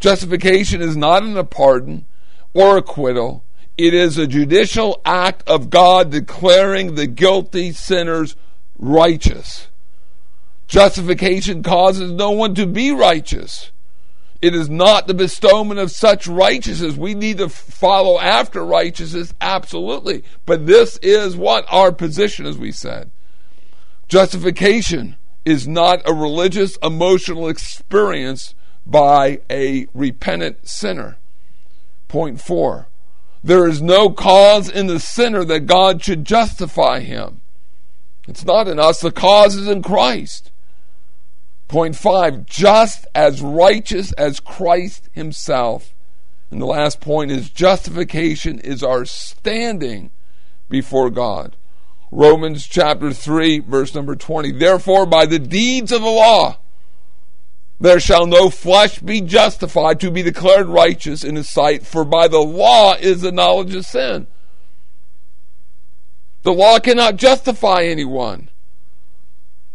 Justification 0.00 0.80
is 0.80 0.96
not 0.96 1.22
a 1.22 1.44
pardon 1.44 2.06
or 2.54 2.78
acquittal. 2.78 3.44
It 3.76 3.92
is 3.92 4.16
a 4.16 4.26
judicial 4.26 5.02
act 5.04 5.46
of 5.46 5.68
God 5.68 6.10
declaring 6.10 6.94
the 6.94 7.06
guilty 7.06 7.72
sinners 7.72 8.36
righteous. 8.78 9.68
Justification 10.68 11.62
causes 11.62 12.12
no 12.12 12.30
one 12.30 12.54
to 12.54 12.66
be 12.66 12.92
righteous. 12.92 13.72
It 14.40 14.54
is 14.54 14.68
not 14.68 15.06
the 15.06 15.14
bestowment 15.14 15.80
of 15.80 15.90
such 15.90 16.28
righteousness. 16.28 16.94
We 16.94 17.14
need 17.14 17.38
to 17.38 17.48
follow 17.48 18.20
after 18.20 18.64
righteousness, 18.64 19.34
absolutely. 19.40 20.22
But 20.46 20.66
this 20.66 20.96
is 20.98 21.36
what 21.36 21.64
our 21.68 21.90
position, 21.90 22.46
as 22.46 22.56
we 22.56 22.70
said. 22.70 23.10
Justification 24.06 25.16
is 25.44 25.66
not 25.66 26.02
a 26.04 26.14
religious, 26.14 26.76
emotional 26.82 27.48
experience 27.48 28.54
by 28.86 29.40
a 29.50 29.86
repentant 29.92 30.68
sinner. 30.68 31.16
Point 32.06 32.40
four. 32.40 32.88
There 33.42 33.66
is 33.66 33.80
no 33.80 34.10
cause 34.10 34.68
in 34.68 34.86
the 34.86 35.00
sinner 35.00 35.44
that 35.44 35.66
God 35.66 36.02
should 36.02 36.24
justify 36.24 37.00
him. 37.00 37.40
It's 38.26 38.44
not 38.44 38.68
in 38.68 38.78
us, 38.78 39.00
the 39.00 39.10
cause 39.10 39.56
is 39.56 39.68
in 39.68 39.82
Christ. 39.82 40.52
Point 41.68 41.96
five, 41.96 42.46
just 42.46 43.06
as 43.14 43.42
righteous 43.42 44.12
as 44.12 44.40
Christ 44.40 45.10
himself. 45.12 45.94
And 46.50 46.62
the 46.62 46.66
last 46.66 47.00
point 47.00 47.30
is 47.30 47.50
justification 47.50 48.58
is 48.58 48.82
our 48.82 49.04
standing 49.04 50.10
before 50.70 51.10
God. 51.10 51.56
Romans 52.10 52.66
chapter 52.66 53.12
3, 53.12 53.58
verse 53.60 53.94
number 53.94 54.16
20. 54.16 54.52
Therefore, 54.52 55.04
by 55.04 55.26
the 55.26 55.38
deeds 55.38 55.92
of 55.92 56.00
the 56.00 56.08
law, 56.08 56.58
there 57.78 58.00
shall 58.00 58.26
no 58.26 58.48
flesh 58.48 58.98
be 58.98 59.20
justified 59.20 60.00
to 60.00 60.10
be 60.10 60.22
declared 60.22 60.68
righteous 60.68 61.22
in 61.22 61.36
his 61.36 61.50
sight, 61.50 61.86
for 61.86 62.04
by 62.04 62.26
the 62.28 62.40
law 62.40 62.94
is 62.94 63.20
the 63.20 63.30
knowledge 63.30 63.74
of 63.74 63.84
sin. 63.84 64.26
The 66.42 66.52
law 66.52 66.78
cannot 66.78 67.16
justify 67.16 67.82
anyone. 67.82 68.48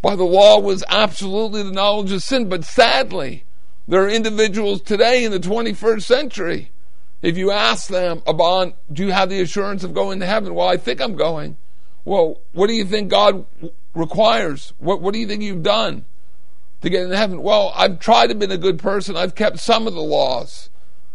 By 0.04 0.16
the 0.16 0.24
law 0.24 0.60
was 0.60 0.84
absolutely 0.88 1.64
the 1.64 1.72
knowledge 1.72 2.12
of 2.12 2.22
sin, 2.22 2.48
but 2.48 2.64
sadly, 2.64 3.46
there 3.88 4.04
are 4.04 4.10
individuals 4.10 4.82
today 4.82 5.24
in 5.24 5.32
the 5.32 5.40
21st 5.40 6.04
century. 6.04 6.70
If 7.24 7.38
you 7.38 7.50
ask 7.50 7.88
them 7.88 8.22
about, 8.28 8.76
do 8.94 9.04
you 9.04 9.12
have 9.12 9.30
the 9.30 9.42
assurance 9.42 9.84
of 9.84 9.96
going 9.96 10.20
to 10.20 10.28
heaven? 10.28 10.54
Well, 10.54 10.68
I 10.68 10.78
think 10.78 11.02
I'm 11.02 11.16
going. 11.16 11.58
Well, 12.06 12.42
what 12.52 12.68
do 12.68 12.74
you 12.74 12.86
think 12.86 13.10
God 13.10 13.48
requires? 13.96 14.74
What, 14.78 15.02
what 15.02 15.14
do 15.14 15.20
you 15.20 15.26
think 15.26 15.42
you've 15.42 15.64
done? 15.64 16.06
to 16.84 16.90
get 16.90 17.04
into 17.04 17.18
heaven. 17.18 17.42
Well, 17.42 17.72
I've 17.76 18.00
tried 18.00 18.28
to 18.28 18.36
be 18.36 18.46
a 18.46 18.58
good 18.58 18.78
person. 18.78 19.16
I've 19.16 19.36
kept 19.36 19.60
some 19.60 19.88
of 19.88 19.94
the 19.94 20.02
laws, 20.02 20.70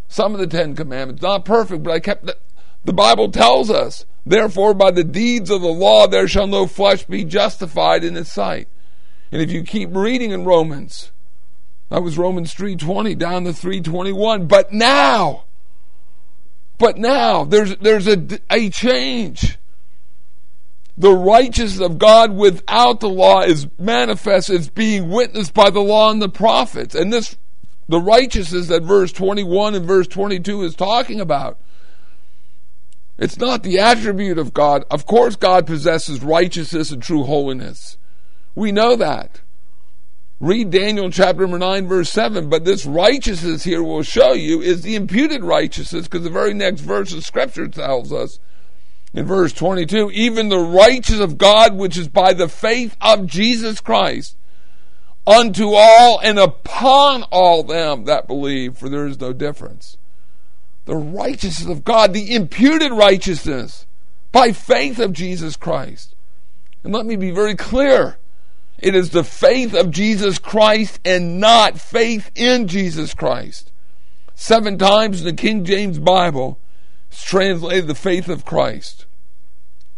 some 0.09 0.35
of 0.35 0.41
the 0.41 0.47
Ten 0.47 0.75
Commandments. 0.75 1.23
Not 1.23 1.45
perfect, 1.45 1.83
but 1.83 1.93
I 1.93 2.01
kept 2.01 2.27
the, 2.27 2.37
the 2.85 2.93
Bible 2.93 3.31
tells 3.31 3.71
us, 3.71 4.07
therefore, 4.25 4.73
by 4.73 4.91
the 4.91 5.05
deeds 5.05 5.51
of 5.51 5.61
the 5.61 5.69
law, 5.69 6.07
there 6.07 6.27
shall 6.27 6.47
no 6.47 6.67
flesh 6.67 7.05
be 7.05 7.25
justified 7.25 8.03
in 8.03 8.15
his 8.15 8.33
sight. 8.33 8.67
And 9.31 9.43
if 9.43 9.51
you 9.51 9.63
keep 9.63 9.95
reading 9.95 10.31
in 10.31 10.45
Romans, 10.45 11.13
that 11.91 12.03
was 12.03 12.19
Romans 12.19 12.55
3.20 12.55 13.19
down 13.19 13.45
to 13.45 13.51
3.21. 13.51 14.49
But 14.49 14.73
now, 14.73 15.45
but 16.79 16.97
now, 16.97 17.45
there's, 17.45 17.77
there's 17.77 18.07
a, 18.07 18.41
a 18.51 18.71
change 18.71 19.59
the 20.99 21.15
righteousness 21.15 21.81
of 21.81 21.99
God 21.99 22.33
without 22.33 22.99
the 22.99 23.09
law 23.09 23.43
is 23.43 23.69
manifest 23.79 24.51
as 24.51 24.69
being 24.69 25.09
witnessed 25.09 25.55
by 25.55 25.71
the 25.71 25.81
law 25.81 26.11
and 26.11 26.21
the 26.21 26.29
prophets. 26.29 26.95
And 26.95 27.13
this, 27.13 27.37
the 27.89 28.01
righteousness 28.01 28.67
that 28.67 28.83
verse 28.83 29.13
21 29.13 29.77
and 29.77 29.87
verse 29.87 30.09
22 30.09 30.63
is 30.63 30.75
talking 30.75 31.21
about. 31.21 31.61
It's 33.17 33.39
not 33.39 33.63
the 33.63 33.79
attribute 33.79 34.39
of 34.39 34.53
God. 34.53 34.85
Of 34.91 35.07
course, 35.07 35.37
God 35.37 35.69
possesses 35.69 36.21
righteousness 36.21 36.91
and 36.91 37.01
true 37.01 37.25
holiness. 37.25 37.97
We 38.59 38.73
know 38.73 38.97
that. 38.97 39.41
Read 40.41 40.71
Daniel 40.71 41.13
chapter 41.13 41.43
number 41.43 41.61
9, 41.61 41.87
verse 41.87 42.11
7. 42.11 42.49
But 42.49 42.65
this 42.65 42.85
righteousness 42.85 43.63
here 43.63 43.85
will 43.85 44.03
show 44.03 44.33
you 44.33 44.61
is 44.61 44.83
the 44.83 44.97
imputed 44.97 45.45
righteousness, 45.45 46.09
because 46.09 46.25
the 46.25 46.31
very 46.31 46.55
next 46.55 46.81
verse 46.81 47.13
of 47.13 47.25
Scripture 47.25 47.69
tells 47.69 48.13
us 48.13 48.41
in 49.15 49.27
verse 49.27 49.53
22 49.53 50.11
even 50.11 50.49
the 50.49 50.59
righteousness 50.59 51.21
of 51.21 51.39
God, 51.39 51.77
which 51.77 51.97
is 51.97 52.09
by 52.09 52.33
the 52.33 52.49
faith 52.49 52.97
of 53.01 53.27
Jesus 53.27 53.81
Christ, 53.81 54.37
unto 55.25 55.75
all 55.75 56.19
and 56.19 56.41
upon 56.41 57.23
all 57.31 57.63
them 57.63 58.07
that 58.07 58.27
believe, 58.27 58.77
for 58.77 58.89
there 58.89 59.07
is 59.07 59.21
no 59.21 59.33
difference. 59.33 59.99
The 60.85 60.97
righteousness 60.97 61.69
of 61.71 61.85
God, 61.85 62.13
the 62.13 62.35
imputed 62.35 62.91
righteousness 62.91 63.87
by 64.33 64.51
faith 64.51 64.99
of 64.99 65.13
Jesus 65.13 65.55
Christ. 65.55 66.17
And 66.83 66.93
let 66.93 67.07
me 67.07 67.15
be 67.15 67.31
very 67.31 67.55
clear 67.55 68.19
It 68.79 68.95
is 68.95 69.11
the 69.11 69.25
faith 69.25 69.75
of 69.75 69.91
Jesus 69.91 70.39
Christ 70.39 71.01
and 71.05 71.41
not 71.41 71.81
faith 71.81 72.31
in 72.35 72.69
Jesus 72.69 73.13
Christ. 73.13 73.73
Seven 74.35 74.79
times 74.79 75.21
in 75.21 75.27
the 75.27 75.33
King 75.33 75.65
James 75.65 75.99
Bible, 75.99 76.61
it's 77.11 77.25
translated 77.25 77.89
the 77.89 77.95
faith 77.95 78.29
of 78.29 78.45
Christ. 78.45 79.07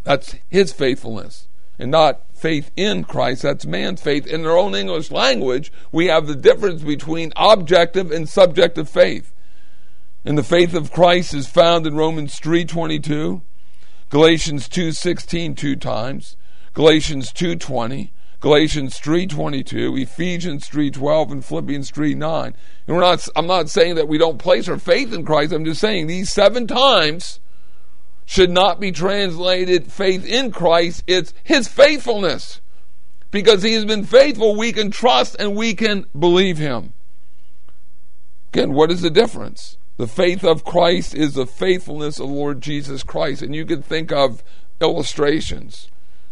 That's 0.03 0.35
his 0.49 0.73
faithfulness, 0.73 1.47
and 1.79 1.91
not 1.91 2.23
faith 2.35 2.71
in 2.75 3.05
Christ. 3.05 3.43
That's 3.43 3.67
man's 3.67 4.01
faith. 4.01 4.27
In 4.27 4.43
their 4.43 4.57
own 4.57 4.75
English 4.75 5.11
language, 5.11 5.71
we 5.93 6.07
have 6.07 6.27
the 6.27 6.35
difference 6.35 6.83
between 6.83 7.35
objective 7.37 8.11
and 8.11 8.27
subjective 8.27 8.89
faith. 8.89 9.35
And 10.25 10.39
the 10.39 10.43
faith 10.43 10.73
of 10.73 10.91
Christ 10.91 11.35
is 11.35 11.49
found 11.49 11.87
in 11.87 11.97
Romans 11.97 12.41
3:22, 12.41 13.43
Galatians 14.09 14.69
2:16 14.69 15.55
two 15.55 15.77
times, 15.77 16.37
Galatians 16.73 17.31
2:20, 17.31 18.11
Galatians 18.41 18.99
3:22, 18.99 20.01
Ephesians 20.01 20.67
3:12 20.67 21.31
and 21.31 21.45
Philippians 21.45 21.91
3:9. 21.91 22.55
And 22.87 22.97
we're 22.97 23.03
not 23.03 23.29
I'm 23.37 23.47
not 23.47 23.69
saying 23.69 23.97
that 23.97 24.09
we 24.09 24.17
don't 24.17 24.39
place 24.39 24.67
our 24.67 24.79
faith 24.79 25.13
in 25.13 25.25
Christ. 25.25 25.53
I'm 25.53 25.65
just 25.65 25.81
saying 25.81 26.07
these 26.07 26.33
seven 26.33 26.67
times 26.67 27.41
should 28.25 28.51
not 28.51 28.81
be 28.81 28.93
translated 28.93 29.93
faith 29.93 30.25
in 30.25 30.53
Christ. 30.53 31.05
It's 31.07 31.35
his 31.43 31.69
faithfulness. 31.69 32.61
Because 33.31 33.63
he 33.63 33.75
has 33.75 33.85
been 33.85 34.05
faithful, 34.05 34.57
we 34.57 34.73
can 34.73 34.91
trust 34.91 35.37
and 35.39 35.55
we 35.55 35.75
can 35.75 36.07
believe 36.19 36.59
him. 36.59 36.95
Again, 38.53 38.73
what 38.73 38.91
is 38.91 39.03
the 39.03 39.11
difference? 39.11 39.77
The 39.99 40.09
faith 40.09 40.43
of 40.45 40.65
Christ 40.65 41.15
is 41.15 41.35
the 41.35 41.47
faithfulness 41.47 42.19
of 42.19 42.31
Lord 42.31 42.61
Jesus 42.61 43.03
Christ. 43.03 43.43
And 43.43 43.55
you 43.55 43.67
can 43.67 43.83
think 43.83 44.11
of 44.11 44.43
illustrations. 44.81 45.89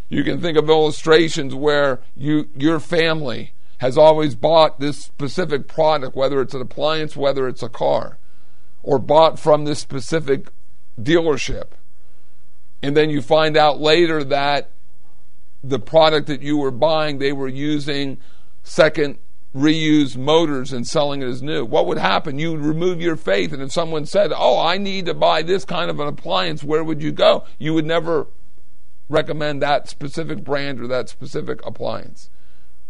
You 0.09 0.25
can 0.25 0.41
think 0.41 0.57
of 0.57 0.69
illustrations 0.69 1.55
where 1.55 2.01
you 2.17 2.49
your 2.57 2.81
family 2.81 3.53
has 3.79 3.97
always 3.97 4.35
bought 4.35 4.81
this 4.81 4.99
specific 4.99 5.69
product, 5.69 6.17
whether 6.17 6.41
it's 6.41 6.55
an 6.55 6.61
appliance, 6.61 7.17
whether 7.17 7.47
it's 7.47 7.63
a 7.63 7.69
car, 7.69 8.19
or 8.83 8.99
bought 8.99 9.39
from 9.39 9.65
this 9.65 9.79
specific 9.79 10.49
dealership. 11.01 11.73
And 12.83 12.97
then 12.97 13.11
you 13.11 13.23
find 13.23 13.57
out 13.57 13.81
later 13.81 14.25
that 14.25 14.71
the 15.63 15.79
product 15.79 16.27
that 16.29 16.43
you 16.43 16.57
were 16.57 16.71
buying, 16.71 17.19
they 17.19 17.33
were 17.33 17.49
using 17.49 18.19
second 18.63 19.19
reused 19.55 20.17
motors 20.17 20.73
and 20.73 20.87
selling 20.87 21.23
it 21.23 21.27
as 21.27 21.43
new. 21.43 21.65
What 21.65 21.87
would 21.87 21.99
happen? 21.99 22.39
You 22.39 22.53
would 22.53 22.65
remove 22.65 23.01
your 23.01 23.17
faith, 23.17 23.53
and 23.53 23.63
if 23.63 23.73
someone 23.73 24.07
said, 24.07 24.33
Oh, 24.35 24.59
I 24.59 24.79
need 24.79 25.07
to 25.07 25.15
buy 25.15 25.43
this 25.43 25.65
kind 25.65 25.91
of 25.91 26.01
an 26.01 26.09
appliance, 26.09 26.63
where 26.63 26.85
would 26.85 27.03
you 27.03 27.13
go? 27.13 27.45
You 27.59 27.75
would 27.75 27.87
never 27.87 28.27
recommend 29.09 29.63
that 29.63 29.89
specific 29.89 30.45
brand 30.45 30.81
or 30.81 30.87
that 30.89 31.09
specific 31.09 31.65
appliance 31.67 32.31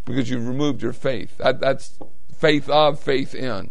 because 0.05 0.31
you've 0.31 0.49
removed 0.49 0.83
your 0.83 0.93
faith. 0.93 1.37
That, 1.39 1.61
that's 1.61 1.99
faith 2.37 2.69
of, 2.69 2.99
faith 2.99 3.35
in. 3.35 3.71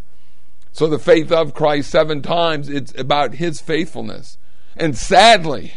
So 0.72 0.88
the 0.88 1.00
faith 1.00 1.32
of 1.32 1.54
Christ, 1.54 1.89
seven 1.89 2.22
times, 2.22 2.70
it's 2.70 2.93
about 2.98 3.36
his 3.36 3.60
faithfulness. 3.60 4.38
And 4.76 4.95
sadly, 4.95 5.74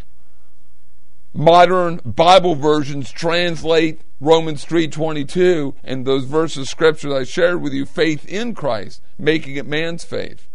modern 1.32 2.00
Bible 2.04 2.54
versions 2.54 3.10
translate 3.10 4.02
Romans 4.20 4.66
3:22 4.66 5.74
and 5.82 6.04
those 6.04 6.24
verses 6.24 6.58
of 6.58 6.68
scripture 6.68 7.16
I 7.16 7.24
shared 7.24 7.62
with 7.62 7.72
you 7.72 7.86
faith 7.86 8.28
in 8.28 8.54
Christ 8.54 9.00
making 9.18 9.56
it 9.56 9.66
man's 9.66 10.04
faith. 10.04 10.46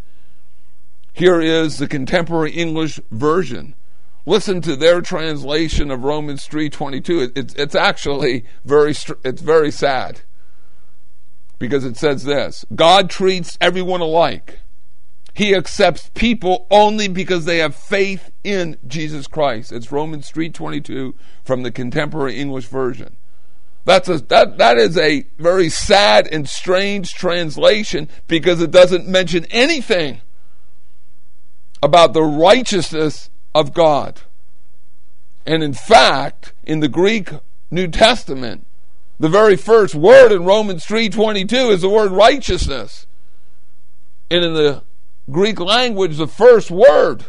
Here 1.13 1.41
is 1.41 1.77
the 1.77 1.87
contemporary 1.87 2.51
English 2.51 2.99
version. 3.09 3.73
Listen 4.25 4.59
to 4.61 4.75
their 4.75 5.01
translation 5.01 5.91
of 5.91 6.03
Romans 6.03 6.47
3:22. 6.47 7.31
It's 7.35 7.53
it's 7.53 7.75
actually 7.75 8.45
very 8.63 8.95
it's 9.23 9.41
very 9.41 9.71
sad. 9.71 10.21
Because 11.57 11.85
it 11.85 11.95
says 11.95 12.25
this, 12.25 12.65
God 12.75 13.09
treats 13.09 13.57
everyone 13.61 14.01
alike. 14.01 14.59
He 15.33 15.53
accepts 15.53 16.09
people 16.13 16.65
only 16.71 17.07
because 17.07 17.45
they 17.45 17.59
have 17.59 17.75
faith 17.75 18.31
in 18.43 18.77
Jesus 18.87 19.27
Christ. 19.27 19.71
It's 19.71 19.91
Romans 19.91 20.31
3:22 20.31 21.13
from 21.43 21.63
the 21.63 21.71
contemporary 21.71 22.37
English 22.37 22.65
version. 22.65 23.17
That's 23.85 24.09
a 24.09 24.17
that 24.17 24.57
that 24.57 24.77
is 24.77 24.97
a 24.97 25.25
very 25.37 25.69
sad 25.69 26.27
and 26.31 26.49
strange 26.49 27.13
translation 27.13 28.09
because 28.27 28.59
it 28.59 28.71
doesn't 28.71 29.07
mention 29.07 29.45
anything 29.51 30.21
about 31.83 32.13
the 32.13 32.23
righteousness 32.23 33.29
of 33.55 33.73
God. 33.73 34.21
And 35.45 35.63
in 35.63 35.73
fact, 35.73 36.53
in 36.63 36.81
the 36.81 36.89
Greek 36.89 37.29
New 37.71 37.87
Testament, 37.87 38.67
the 39.17 39.29
very 39.29 39.55
first 39.55 39.95
word 39.95 40.33
in 40.33 40.43
Romans 40.43 40.85
3:22 40.85 41.71
is 41.71 41.81
the 41.81 41.89
word 41.89 42.11
righteousness. 42.11 43.07
And 44.29 44.43
in 44.43 44.53
the 44.53 44.83
Greek 45.31 45.59
language, 45.59 46.17
the 46.17 46.27
first 46.27 46.69
word, 46.69 47.25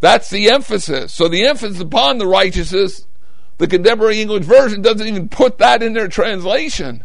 that's 0.00 0.30
the 0.30 0.48
emphasis. 0.48 1.12
So 1.12 1.28
the 1.28 1.46
emphasis 1.46 1.80
upon 1.80 2.16
the 2.16 2.26
righteousness, 2.26 3.06
the 3.58 3.66
contemporary 3.66 4.22
English 4.22 4.46
version 4.46 4.80
doesn't 4.80 5.06
even 5.06 5.28
put 5.28 5.58
that 5.58 5.82
in 5.82 5.92
their 5.92 6.08
translation. 6.08 7.04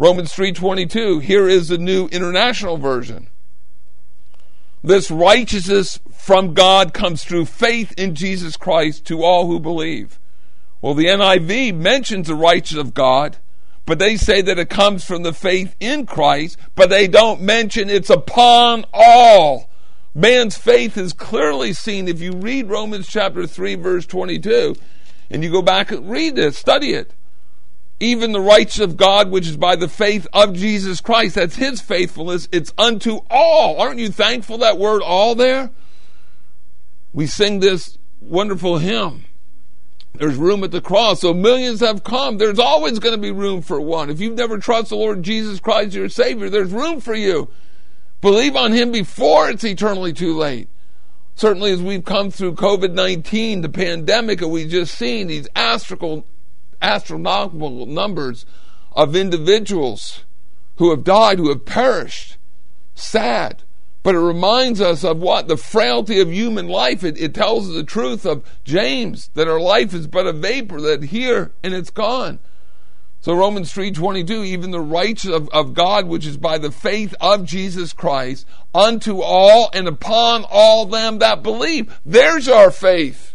Romans 0.00 0.32
3:22, 0.32 1.20
here 1.20 1.48
is 1.48 1.68
the 1.68 1.78
new 1.78 2.06
international 2.06 2.78
version. 2.78 3.28
This 4.82 5.10
righteousness 5.10 5.98
from 6.12 6.54
God 6.54 6.94
comes 6.94 7.24
through 7.24 7.46
faith 7.46 7.92
in 7.96 8.14
Jesus 8.14 8.56
Christ 8.56 9.04
to 9.06 9.22
all 9.22 9.46
who 9.46 9.58
believe. 9.58 10.18
Well, 10.80 10.94
the 10.94 11.06
NIV 11.06 11.74
mentions 11.74 12.28
the 12.28 12.36
righteousness 12.36 12.86
of 12.86 12.94
God, 12.94 13.38
but 13.86 13.98
they 13.98 14.16
say 14.16 14.40
that 14.42 14.58
it 14.58 14.70
comes 14.70 15.04
from 15.04 15.24
the 15.24 15.32
faith 15.32 15.74
in 15.80 16.06
Christ, 16.06 16.56
but 16.76 16.90
they 16.90 17.08
don't 17.08 17.40
mention 17.40 17.90
it's 17.90 18.10
upon 18.10 18.84
all. 18.92 19.68
Man's 20.14 20.56
faith 20.56 20.96
is 20.96 21.12
clearly 21.12 21.72
seen 21.72 22.06
if 22.06 22.20
you 22.20 22.32
read 22.32 22.68
Romans 22.68 23.08
chapter 23.08 23.46
3 23.46 23.74
verse 23.76 24.06
22 24.06 24.74
and 25.30 25.44
you 25.44 25.50
go 25.50 25.62
back 25.62 25.90
and 25.90 26.08
read 26.08 26.36
this, 26.36 26.56
study 26.56 26.92
it 26.92 27.12
even 28.00 28.32
the 28.32 28.40
righteousness 28.40 28.90
of 28.90 28.96
God, 28.96 29.30
which 29.30 29.48
is 29.48 29.56
by 29.56 29.76
the 29.76 29.88
faith 29.88 30.26
of 30.32 30.54
Jesus 30.54 31.00
Christ. 31.00 31.34
That's 31.34 31.56
His 31.56 31.80
faithfulness. 31.80 32.48
It's 32.52 32.72
unto 32.78 33.20
all. 33.30 33.80
Aren't 33.80 33.98
you 33.98 34.10
thankful 34.10 34.58
that 34.58 34.78
word 34.78 35.02
all 35.02 35.34
there? 35.34 35.70
We 37.12 37.26
sing 37.26 37.60
this 37.60 37.98
wonderful 38.20 38.78
hymn. 38.78 39.24
There's 40.14 40.36
room 40.36 40.64
at 40.64 40.70
the 40.70 40.80
cross. 40.80 41.20
So 41.20 41.34
millions 41.34 41.80
have 41.80 42.04
come. 42.04 42.38
There's 42.38 42.58
always 42.58 42.98
going 42.98 43.14
to 43.14 43.20
be 43.20 43.30
room 43.30 43.62
for 43.62 43.80
one. 43.80 44.10
If 44.10 44.20
you've 44.20 44.36
never 44.36 44.58
trusted 44.58 44.90
the 44.90 44.96
Lord 44.96 45.22
Jesus 45.22 45.60
Christ, 45.60 45.94
your 45.94 46.08
Savior, 46.08 46.50
there's 46.50 46.72
room 46.72 47.00
for 47.00 47.14
you. 47.14 47.48
Believe 48.20 48.56
on 48.56 48.72
Him 48.72 48.92
before 48.92 49.50
it's 49.50 49.64
eternally 49.64 50.12
too 50.12 50.36
late. 50.36 50.68
Certainly, 51.34 51.70
as 51.70 51.82
we've 51.82 52.04
come 52.04 52.32
through 52.32 52.54
COVID 52.54 52.92
19, 52.94 53.60
the 53.60 53.68
pandemic, 53.68 54.42
and 54.42 54.50
we've 54.50 54.70
just 54.70 54.96
seen 54.96 55.28
these 55.28 55.48
astronomical 55.54 56.26
astronomical 56.80 57.86
numbers 57.86 58.46
of 58.92 59.16
individuals 59.16 60.24
who 60.76 60.90
have 60.90 61.04
died, 61.04 61.38
who 61.38 61.48
have 61.48 61.64
perished. 61.64 62.36
Sad. 62.94 63.62
But 64.02 64.14
it 64.14 64.20
reminds 64.20 64.80
us 64.80 65.04
of 65.04 65.18
what? 65.18 65.48
The 65.48 65.56
frailty 65.56 66.20
of 66.20 66.32
human 66.32 66.68
life. 66.68 67.04
It, 67.04 67.18
it 67.18 67.34
tells 67.34 67.68
us 67.68 67.74
the 67.74 67.82
truth 67.82 68.24
of 68.24 68.44
James, 68.64 69.28
that 69.34 69.48
our 69.48 69.60
life 69.60 69.92
is 69.92 70.06
but 70.06 70.26
a 70.26 70.32
vapor, 70.32 70.80
that 70.80 71.04
here 71.04 71.52
and 71.62 71.74
it's 71.74 71.90
gone. 71.90 72.38
So 73.20 73.34
Romans 73.34 73.72
3.22, 73.74 74.46
even 74.46 74.70
the 74.70 74.80
righteous 74.80 75.30
of, 75.30 75.48
of 75.48 75.74
God, 75.74 76.06
which 76.06 76.24
is 76.24 76.36
by 76.36 76.58
the 76.58 76.70
faith 76.70 77.14
of 77.20 77.44
Jesus 77.44 77.92
Christ, 77.92 78.46
unto 78.72 79.20
all 79.20 79.70
and 79.74 79.88
upon 79.88 80.44
all 80.48 80.86
them 80.86 81.18
that 81.18 81.42
believe. 81.42 81.98
There's 82.06 82.48
our 82.48 82.70
faith. 82.70 83.34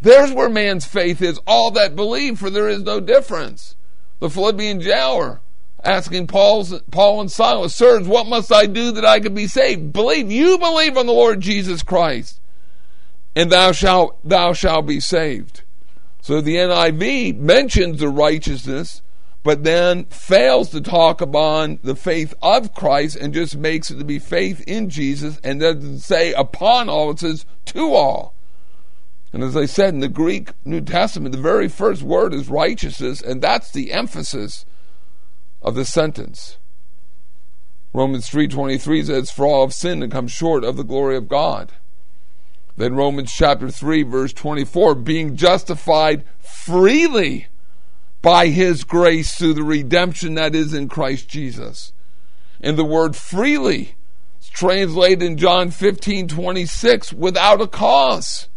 There's 0.00 0.32
where 0.32 0.48
man's 0.48 0.86
faith 0.86 1.20
is. 1.20 1.38
All 1.46 1.70
that 1.72 1.94
believe, 1.94 2.38
for 2.38 2.50
there 2.50 2.68
is 2.68 2.82
no 2.82 3.00
difference. 3.00 3.76
The 4.18 4.30
Philippian 4.30 4.80
jailer 4.80 5.40
asking 5.84 6.26
Paul's, 6.26 6.78
Paul 6.90 7.20
and 7.20 7.30
Silas, 7.30 7.74
Sirs, 7.74 8.06
what 8.06 8.26
must 8.26 8.52
I 8.52 8.66
do 8.66 8.92
that 8.92 9.04
I 9.04 9.20
could 9.20 9.34
be 9.34 9.46
saved? 9.46 9.92
Believe, 9.92 10.30
you 10.30 10.58
believe 10.58 10.96
on 10.96 11.06
the 11.06 11.12
Lord 11.12 11.40
Jesus 11.40 11.82
Christ, 11.82 12.40
and 13.34 13.50
thou 13.50 13.72
shalt, 13.72 14.18
thou 14.22 14.52
shalt 14.52 14.86
be 14.86 15.00
saved. 15.00 15.62
So 16.22 16.40
the 16.40 16.56
NIV 16.56 17.38
mentions 17.38 18.00
the 18.00 18.08
righteousness, 18.08 19.00
but 19.42 19.64
then 19.64 20.04
fails 20.04 20.68
to 20.70 20.82
talk 20.82 21.22
upon 21.22 21.78
the 21.82 21.96
faith 21.96 22.34
of 22.42 22.74
Christ 22.74 23.16
and 23.16 23.32
just 23.32 23.56
makes 23.56 23.90
it 23.90 23.98
to 23.98 24.04
be 24.04 24.18
faith 24.18 24.62
in 24.66 24.90
Jesus 24.90 25.40
and 25.42 25.60
doesn't 25.60 26.00
say 26.00 26.34
upon 26.34 26.90
all, 26.90 27.10
it 27.10 27.20
says 27.20 27.46
to 27.66 27.94
all. 27.94 28.34
And 29.32 29.44
as 29.44 29.56
I 29.56 29.66
said 29.66 29.94
in 29.94 30.00
the 30.00 30.08
Greek 30.08 30.50
New 30.64 30.80
Testament, 30.80 31.34
the 31.34 31.40
very 31.40 31.68
first 31.68 32.02
word 32.02 32.34
is 32.34 32.48
righteousness, 32.48 33.22
and 33.22 33.40
that's 33.40 33.70
the 33.70 33.92
emphasis 33.92 34.64
of 35.62 35.74
the 35.74 35.84
sentence. 35.84 36.58
Romans 37.92 38.28
3:23 38.28 39.04
says, 39.04 39.30
"For 39.30 39.46
all 39.46 39.66
have 39.66 39.74
sinned 39.74 40.02
and 40.02 40.12
come 40.12 40.28
short 40.28 40.64
of 40.64 40.76
the 40.76 40.84
glory 40.84 41.16
of 41.16 41.28
God." 41.28 41.72
Then 42.76 42.94
Romans 42.94 43.32
chapter 43.32 43.70
3, 43.70 44.02
verse 44.02 44.32
24, 44.32 44.94
being 44.94 45.36
justified 45.36 46.24
freely 46.38 47.46
by 48.22 48.48
his 48.48 48.84
grace 48.84 49.34
through 49.34 49.54
the 49.54 49.62
redemption 49.62 50.34
that 50.34 50.54
is 50.54 50.72
in 50.72 50.88
Christ 50.88 51.28
Jesus. 51.28 51.92
And 52.60 52.76
the 52.76 52.84
word 52.84 53.16
freely 53.16 53.96
is 54.40 54.48
translated 54.48 55.22
in 55.22 55.36
John 55.36 55.70
15, 55.70 56.28
26, 56.28 57.12
without 57.12 57.60
a 57.60 57.66
cause. 57.66 58.48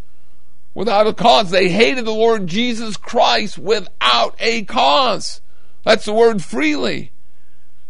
Without 0.73 1.07
a 1.07 1.13
cause. 1.13 1.51
They 1.51 1.69
hated 1.69 2.05
the 2.05 2.11
Lord 2.11 2.47
Jesus 2.47 2.97
Christ 2.97 3.57
without 3.57 4.35
a 4.39 4.63
cause. 4.63 5.41
That's 5.83 6.05
the 6.05 6.13
word 6.13 6.43
freely. 6.43 7.11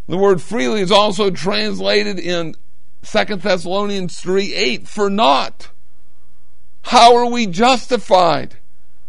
The 0.08 0.18
word 0.18 0.42
freely 0.42 0.82
is 0.82 0.92
also 0.92 1.30
translated 1.30 2.20
in 2.20 2.56
2 3.04 3.36
Thessalonians 3.38 4.20
3 4.20 4.54
8 4.54 4.88
for 4.88 5.10
naught. 5.10 5.70
How 6.84 7.16
are 7.16 7.30
we 7.30 7.48
justified? 7.48 8.58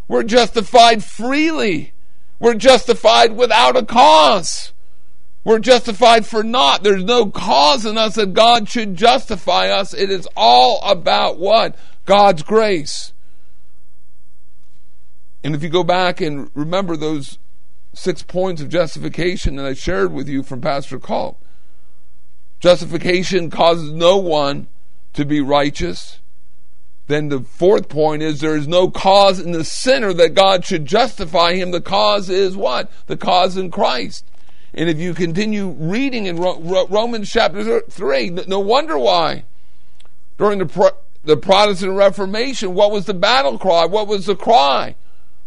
We're 0.07 0.23
justified 0.23 1.03
freely. 1.03 1.93
We're 2.39 2.55
justified 2.55 3.37
without 3.37 3.77
a 3.77 3.85
cause. 3.85 4.73
We're 5.45 5.59
justified 5.59 6.27
for 6.27 6.43
naught. 6.43 6.83
There's 6.83 7.05
no 7.05 7.27
cause 7.27 7.85
in 7.85 7.99
us 7.99 8.15
that 8.15 8.33
God 8.33 8.69
should 8.69 8.97
justify 8.97 9.69
us. 9.69 9.93
It 9.93 10.11
is 10.11 10.29
all 10.37 10.81
about 10.83 11.39
what? 11.39 11.77
God's 12.05 12.43
grace. 12.43 13.13
And 15.45 15.55
if 15.55 15.63
you 15.63 15.69
go 15.69 15.85
back 15.85 16.23
and 16.23 16.51
remember 16.55 16.97
those 16.97 17.39
six 17.93 18.23
points 18.23 18.63
of 18.63 18.71
justification 18.71 19.57
that 19.57 19.67
I 19.67 19.75
shared 19.75 20.11
with 20.11 20.27
you 20.27 20.43
from 20.43 20.63
Pastor 20.63 20.99
Culp, 20.99 21.39
justification 22.61 23.51
causes 23.51 23.93
no 23.93 24.17
one 24.17 24.69
to 25.13 25.27
be 25.27 25.43
righteous. 25.43 26.21
Then 27.09 27.29
the 27.29 27.41
fourth 27.41 27.91
point 27.91 28.23
is 28.23 28.41
there 28.41 28.57
is 28.57 28.67
no 28.67 28.91
cause 28.91 29.39
in 29.39 29.53
the 29.53 29.65
sinner 29.65 30.15
that 30.15 30.33
God 30.33 30.65
should 30.65 30.87
justify 30.87 31.55
him. 31.57 31.73
The 31.73 31.83
cause 31.83 32.31
is 32.31 32.57
what? 32.57 32.91
The 33.07 33.19
cause 33.19 33.59
in 33.59 33.71
Christ. 33.71 34.25
And 34.73 34.89
if 34.89 34.99
you 34.99 35.13
continue 35.13 35.69
reading 35.79 36.25
in 36.25 36.37
Romans 36.37 37.31
chapter 37.31 37.83
3, 37.83 38.31
no 38.31 38.61
wonder 38.61 38.99
why. 38.99 39.45
During 40.39 40.59
the, 40.59 40.95
the 41.23 41.37
Protestant 41.37 41.93
Reformation, 41.93 42.73
what 42.73 42.91
was 42.91 43.05
the 43.05 43.15
battle 43.15 43.59
cry? 43.59 43.85
What 43.85 44.09
was 44.09 44.25
the 44.25 44.35
cry? 44.35 44.97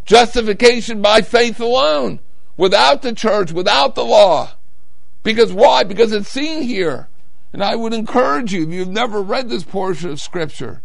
Justification 0.08 1.02
by 1.02 1.22
faith 1.22 1.60
alone, 1.60 2.20
without 2.58 3.04
the 3.04 3.14
church, 3.14 3.52
without 3.52 3.94
the 3.94 4.04
law. 4.04 4.54
Because 5.22 5.54
why? 5.54 5.84
Because 5.84 6.12
it's 6.12 6.30
seen 6.30 6.64
here. 6.64 7.08
And 7.54 7.64
I 7.64 7.76
would 7.76 7.94
encourage 7.94 8.54
you, 8.54 8.64
if 8.64 8.70
you've 8.70 8.88
never 8.88 9.22
read 9.22 9.50
this 9.50 9.64
portion 9.64 10.10
of 10.10 10.20
Scripture, 10.20 10.82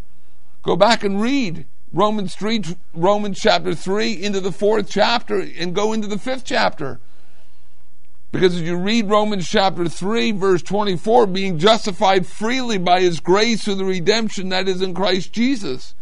Go 0.63 0.77
back 0.77 1.03
and 1.03 1.21
read 1.21 1.67
Romans 1.93 2.35
3, 2.35 2.63
Romans 2.95 3.39
chapter 3.41 3.75
3 3.75 4.13
into 4.13 4.41
the 4.41 4.53
fourth 4.53 4.89
chapter 4.89 5.41
and 5.41 5.75
go 5.75 5.93
into 5.93 6.07
the 6.07 6.19
fifth 6.19 6.45
chapter. 6.45 7.01
Because 8.31 8.59
if 8.59 8.65
you 8.65 8.77
read 8.77 9.11
Romans 9.11 9.47
chapter 9.49 9.89
3, 9.89 10.33
verse 10.33 10.63
24, 10.63 11.27
being 11.27 11.59
justified 11.59 12.27
freely 12.27 12.79
by 12.79 13.01
his 13.01 13.21
grace 13.21 13.65
through 13.65 13.75
the 13.75 13.85
redemption 13.85 14.49
that 14.51 14.69
is 14.69 14.81
in 14.81 14.95
Christ 14.95 15.33
Jesus, 15.33 15.95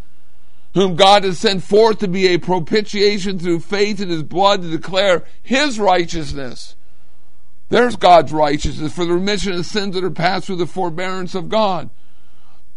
whom 0.74 0.94
God 0.94 1.24
has 1.24 1.38
sent 1.38 1.64
forth 1.64 1.98
to 1.98 2.08
be 2.08 2.28
a 2.28 2.38
propitiation 2.38 3.38
through 3.38 3.60
faith 3.60 4.00
in 4.00 4.08
his 4.08 4.22
blood 4.22 4.62
to 4.62 4.70
declare 4.70 5.24
his 5.42 5.80
righteousness. 5.80 6.76
There's 7.70 7.96
God's 7.96 8.32
righteousness 8.32 8.92
for 8.92 9.04
the 9.04 9.14
remission 9.14 9.52
of 9.52 9.66
sins 9.66 9.94
that 9.94 10.04
are 10.04 10.10
passed 10.10 10.46
through 10.46 10.56
the 10.56 10.66
forbearance 10.66 11.34
of 11.34 11.48
God. 11.48 11.90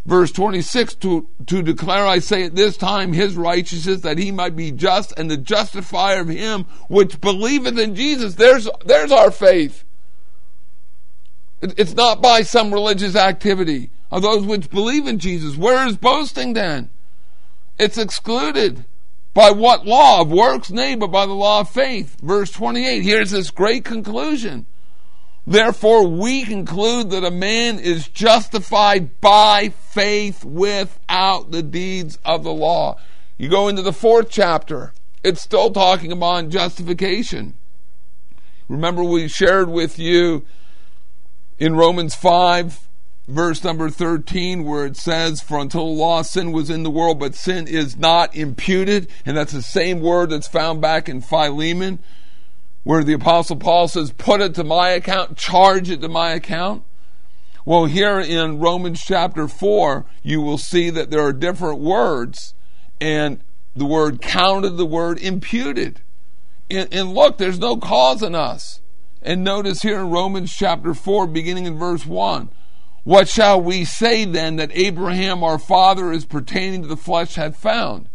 Verse 0.05 0.31
26 0.31 0.95
to, 0.95 1.29
to 1.45 1.61
declare 1.61 2.05
i 2.05 2.19
say 2.19 2.43
at 2.43 2.55
this 2.55 2.75
time 2.75 3.13
his 3.13 3.37
righteousness 3.37 4.01
that 4.01 4.17
he 4.17 4.31
might 4.31 4.53
be 4.53 4.69
just 4.69 5.17
and 5.17 5.31
the 5.31 5.37
justifier 5.37 6.19
of 6.19 6.27
him 6.27 6.65
which 6.89 7.21
believeth 7.21 7.79
in 7.79 7.95
jesus. 7.95 8.35
There's 8.35 8.67
there's 8.85 9.11
our 9.11 9.31
faith. 9.31 9.85
It's 11.61 11.93
not 11.93 12.21
by 12.21 12.41
some 12.41 12.73
religious 12.73 13.15
activity 13.15 13.91
of 14.11 14.23
those 14.23 14.45
which 14.45 14.69
believe 14.69 15.07
in 15.07 15.19
jesus. 15.19 15.55
Where 15.55 15.87
is 15.87 15.95
boasting 15.95 16.51
then 16.51 16.89
it's 17.77 17.97
excluded 17.97 18.85
by 19.33 19.51
what 19.51 19.85
law 19.85 20.21
of 20.21 20.31
works 20.31 20.69
nay 20.69 20.95
but 20.95 21.07
by 21.07 21.25
the 21.25 21.33
law 21.33 21.61
of 21.61 21.69
faith 21.69 22.17
verse 22.21 22.51
28 22.51 23.01
here's 23.01 23.31
this 23.31 23.51
great 23.51 23.83
conclusion 23.83 24.65
Therefore, 25.45 26.07
we 26.07 26.45
conclude 26.45 27.09
that 27.09 27.25
a 27.25 27.31
man 27.31 27.77
is 27.77 28.07
justified 28.07 29.19
by 29.19 29.69
faith 29.69 30.45
without 30.45 31.51
the 31.51 31.61
deeds 31.61 32.17
of 32.23 32.43
the 32.43 32.53
law. 32.53 32.97
You 33.37 33.49
go 33.49 33.67
into 33.67 33.81
the 33.81 33.91
fourth 33.91 34.29
chapter, 34.29 34.93
it's 35.21 35.41
still 35.41 35.71
talking 35.71 36.13
about 36.13 36.47
justification. 36.47 37.55
Remember, 38.69 39.03
we 39.03 39.27
shared 39.27 39.69
with 39.69 39.99
you 39.99 40.45
in 41.59 41.75
Romans 41.75 42.15
5, 42.15 42.87
verse 43.27 43.63
number 43.63 43.89
13, 43.89 44.63
where 44.63 44.85
it 44.85 44.97
says, 44.97 45.41
For 45.41 45.59
until 45.59 45.85
the 45.85 46.01
law, 46.01 46.21
sin 46.21 46.51
was 46.51 46.69
in 46.69 46.83
the 46.83 46.91
world, 46.91 47.19
but 47.19 47.35
sin 47.35 47.67
is 47.67 47.97
not 47.97 48.35
imputed. 48.35 49.09
And 49.25 49.37
that's 49.37 49.53
the 49.53 49.61
same 49.61 50.01
word 50.01 50.29
that's 50.29 50.47
found 50.47 50.81
back 50.81 51.07
in 51.07 51.21
Philemon 51.21 51.99
where 52.83 53.03
the 53.03 53.13
Apostle 53.13 53.55
Paul 53.55 53.87
says, 53.87 54.11
put 54.11 54.41
it 54.41 54.55
to 54.55 54.63
my 54.63 54.89
account, 54.89 55.37
charge 55.37 55.89
it 55.89 56.01
to 56.01 56.09
my 56.09 56.31
account. 56.31 56.83
Well, 57.65 57.85
here 57.85 58.19
in 58.19 58.59
Romans 58.59 59.01
chapter 59.01 59.47
4, 59.47 60.05
you 60.21 60.41
will 60.41 60.57
see 60.57 60.89
that 60.89 61.09
there 61.09 61.21
are 61.21 61.31
different 61.31 61.79
words, 61.79 62.53
and 62.99 63.41
the 63.73 63.85
word 63.85 64.21
counted, 64.21 64.71
the 64.71 64.85
word 64.85 65.17
imputed. 65.19 66.01
And, 66.69 66.93
and 66.93 67.13
look, 67.13 67.37
there's 67.37 67.59
no 67.59 67.77
cause 67.77 68.21
in 68.21 68.35
us. 68.35 68.81
And 69.21 69.45
notice 69.45 69.81
here 69.81 70.01
in 70.01 70.09
Romans 70.09 70.53
chapter 70.53 70.93
4, 70.93 71.27
beginning 71.27 71.65
in 71.65 71.79
verse 71.79 72.05
1. 72.05 72.49
What 73.03 73.27
shall 73.27 73.61
we 73.61 73.83
say 73.83 74.23
then 74.25 74.55
that 74.55 74.71
Abraham 74.73 75.43
our 75.43 75.59
father 75.59 76.11
is 76.11 76.25
pertaining 76.25 76.83
to 76.83 76.87
the 76.87 76.97
flesh 76.97 77.35
hath 77.35 77.57
found? 77.57 78.07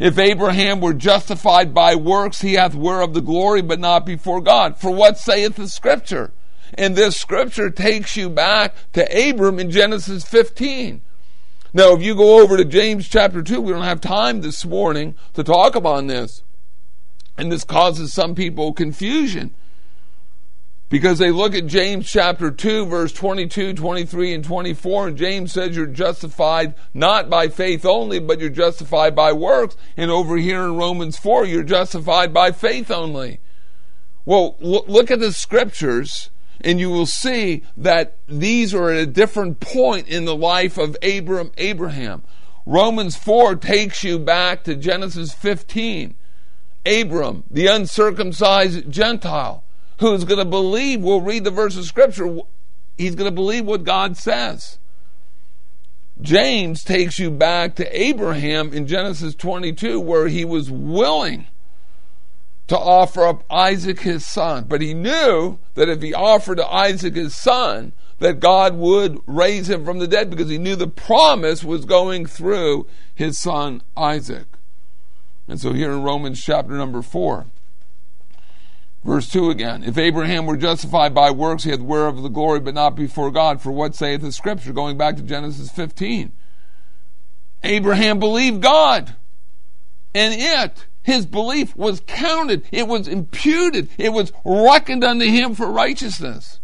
If 0.00 0.18
Abraham 0.18 0.80
were 0.80 0.92
justified 0.92 1.72
by 1.72 1.94
works, 1.94 2.40
he 2.40 2.54
hath 2.54 2.74
whereof 2.74 3.14
the 3.14 3.20
glory, 3.20 3.62
but 3.62 3.78
not 3.78 4.04
before 4.04 4.40
God. 4.40 4.76
For 4.76 4.90
what 4.90 5.18
saith 5.18 5.54
the 5.54 5.68
scripture? 5.68 6.32
And 6.76 6.96
this 6.96 7.16
scripture 7.16 7.70
takes 7.70 8.16
you 8.16 8.28
back 8.28 8.74
to 8.94 9.30
Abram 9.30 9.60
in 9.60 9.70
Genesis 9.70 10.24
15. 10.24 11.00
Now, 11.72 11.94
if 11.94 12.02
you 12.02 12.16
go 12.16 12.40
over 12.40 12.56
to 12.56 12.64
James 12.64 13.08
chapter 13.08 13.42
2, 13.42 13.60
we 13.60 13.72
don't 13.72 13.82
have 13.82 14.00
time 14.00 14.40
this 14.40 14.64
morning 14.64 15.14
to 15.34 15.44
talk 15.44 15.76
about 15.76 16.06
this. 16.08 16.42
And 17.36 17.52
this 17.52 17.64
causes 17.64 18.12
some 18.12 18.34
people 18.34 18.72
confusion 18.72 19.54
because 20.94 21.18
they 21.18 21.32
look 21.32 21.56
at 21.56 21.66
James 21.66 22.08
chapter 22.08 22.52
2, 22.52 22.86
verse 22.86 23.12
22, 23.12 23.74
23, 23.74 24.32
and 24.32 24.44
24, 24.44 25.08
and 25.08 25.16
James 25.16 25.52
says 25.52 25.74
you're 25.74 25.86
justified 25.86 26.72
not 26.94 27.28
by 27.28 27.48
faith 27.48 27.84
only, 27.84 28.20
but 28.20 28.38
you're 28.38 28.48
justified 28.48 29.12
by 29.12 29.32
works. 29.32 29.76
And 29.96 30.08
over 30.08 30.36
here 30.36 30.62
in 30.62 30.76
Romans 30.76 31.16
4, 31.16 31.46
you're 31.46 31.64
justified 31.64 32.32
by 32.32 32.52
faith 32.52 32.92
only. 32.92 33.40
Well, 34.24 34.54
look 34.60 35.10
at 35.10 35.18
the 35.18 35.32
scriptures, 35.32 36.30
and 36.60 36.78
you 36.78 36.90
will 36.90 37.06
see 37.06 37.64
that 37.76 38.16
these 38.28 38.72
are 38.72 38.88
at 38.88 39.02
a 39.02 39.06
different 39.06 39.58
point 39.58 40.06
in 40.06 40.26
the 40.26 40.36
life 40.36 40.78
of 40.78 40.96
Abram, 41.02 41.50
Abraham. 41.58 42.22
Romans 42.66 43.16
4 43.16 43.56
takes 43.56 44.04
you 44.04 44.20
back 44.20 44.62
to 44.62 44.76
Genesis 44.76 45.34
15. 45.34 46.14
Abram, 46.86 47.42
the 47.50 47.66
uncircumcised 47.66 48.88
Gentile 48.88 49.64
who's 49.98 50.24
going 50.24 50.38
to 50.38 50.44
believe, 50.44 51.02
will 51.02 51.20
read 51.20 51.44
the 51.44 51.50
verse 51.50 51.76
of 51.76 51.84
Scripture, 51.84 52.38
he's 52.96 53.14
going 53.14 53.30
to 53.30 53.34
believe 53.34 53.64
what 53.64 53.84
God 53.84 54.16
says. 54.16 54.78
James 56.20 56.84
takes 56.84 57.18
you 57.18 57.30
back 57.30 57.74
to 57.76 58.00
Abraham 58.00 58.72
in 58.72 58.86
Genesis 58.86 59.34
22, 59.34 60.00
where 60.00 60.28
he 60.28 60.44
was 60.44 60.70
willing 60.70 61.48
to 62.68 62.78
offer 62.78 63.26
up 63.26 63.44
Isaac 63.50 64.00
his 64.00 64.24
son. 64.24 64.64
But 64.68 64.80
he 64.80 64.94
knew 64.94 65.58
that 65.74 65.88
if 65.88 66.02
he 66.02 66.14
offered 66.14 66.56
to 66.58 66.66
Isaac 66.66 67.14
his 67.14 67.34
son, 67.34 67.92
that 68.20 68.40
God 68.40 68.76
would 68.76 69.18
raise 69.26 69.68
him 69.68 69.84
from 69.84 69.98
the 69.98 70.06
dead 70.06 70.30
because 70.30 70.48
he 70.48 70.58
knew 70.58 70.76
the 70.76 70.86
promise 70.86 71.64
was 71.64 71.84
going 71.84 72.26
through 72.26 72.86
his 73.14 73.38
son 73.38 73.82
Isaac. 73.96 74.46
And 75.46 75.60
so 75.60 75.72
here 75.72 75.92
in 75.92 76.02
Romans 76.02 76.42
chapter 76.42 76.72
number 76.72 77.02
4, 77.02 77.46
Verse 79.04 79.28
2 79.28 79.50
again. 79.50 79.84
If 79.84 79.98
Abraham 79.98 80.46
were 80.46 80.56
justified 80.56 81.14
by 81.14 81.30
works, 81.30 81.64
he 81.64 81.70
had 81.70 81.80
hath 81.80 81.86
whereof 81.86 82.22
the 82.22 82.28
glory, 82.28 82.60
but 82.60 82.74
not 82.74 82.96
before 82.96 83.30
God. 83.30 83.60
For 83.60 83.70
what 83.70 83.94
saith 83.94 84.22
the 84.22 84.32
scripture? 84.32 84.72
Going 84.72 84.96
back 84.96 85.16
to 85.16 85.22
Genesis 85.22 85.70
15. 85.70 86.32
Abraham 87.62 88.18
believed 88.18 88.62
God. 88.62 89.14
And 90.14 90.34
it, 90.34 90.86
his 91.02 91.26
belief 91.26 91.76
was 91.76 92.00
counted. 92.06 92.64
It 92.72 92.88
was 92.88 93.06
imputed. 93.06 93.90
It 93.98 94.12
was 94.12 94.32
reckoned 94.44 95.04
unto 95.04 95.26
him 95.26 95.54
for 95.54 95.66
righteousness. 95.70 96.60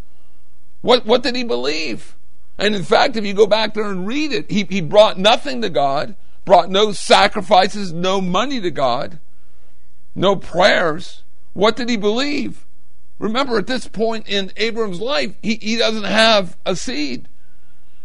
What, 0.81 1.05
what 1.05 1.23
did 1.23 1.37
he 1.37 1.45
believe? 1.45 2.17
And 2.59 2.75
in 2.75 2.85
fact, 2.85 3.17
if 3.17 3.25
you 3.25 3.35
go 3.35 3.47
back 3.47 3.75
there 3.75 3.91
and 3.91 4.07
read 4.07 4.33
it, 4.33 4.51
he, 4.51 4.65
he 4.65 4.81
brought 4.81 5.19
nothing 5.19 5.61
to 5.61 5.69
God, 5.69 6.15
brought 6.45 6.71
no 6.71 6.93
sacrifices, 6.93 7.93
no 7.93 8.21
money 8.21 8.61
to 8.61 8.71
God, 8.71 9.19
no 10.15 10.37
prayers. 10.37 11.23
What 11.53 11.77
did 11.77 11.89
he 11.89 11.97
believe? 11.97 12.67
Remember, 13.19 13.59
at 13.59 13.67
this 13.67 13.87
point 13.87 14.29
in 14.29 14.53
Abram's 14.57 15.01
life, 15.01 15.35
he, 15.43 15.57
he 15.57 15.77
doesn't 15.77 16.05
have 16.05 16.57
a 16.65 16.75
seed. 16.75 17.29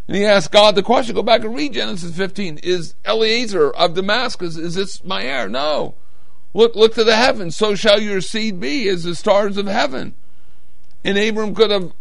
And 0.07 0.17
he 0.17 0.25
asked 0.25 0.51
God 0.51 0.75
the 0.75 0.83
question, 0.83 1.15
go 1.15 1.23
back 1.23 1.43
and 1.43 1.55
read 1.55 1.73
Genesis 1.73 2.15
15. 2.15 2.59
Is 2.63 2.95
Eliezer 3.05 3.71
of 3.71 3.93
Damascus, 3.93 4.57
is 4.57 4.75
this 4.75 5.03
my 5.03 5.23
heir? 5.23 5.47
No. 5.47 5.95
Look, 6.53 6.75
look 6.75 6.93
to 6.95 7.03
the 7.03 7.15
heavens, 7.15 7.55
so 7.55 7.75
shall 7.75 7.99
your 7.99 8.21
seed 8.21 8.59
be 8.59 8.87
as 8.87 9.03
the 9.03 9.15
stars 9.15 9.57
of 9.57 9.67
heaven. 9.67 10.15
And 11.03 11.17
Abram 11.17 11.53
could 11.53 11.69
have 11.69 11.91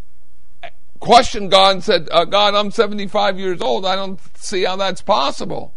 questioned 1.01 1.51
God 1.51 1.73
and 1.73 1.85
said, 1.85 2.09
uh, 2.11 2.25
God, 2.25 2.55
I'm 2.55 2.71
75 2.71 3.39
years 3.39 3.61
old. 3.61 3.85
I 3.85 3.97
don't 3.97 4.19
see 4.37 4.65
how 4.65 4.77
that's 4.77 5.03
possible. 5.03 5.74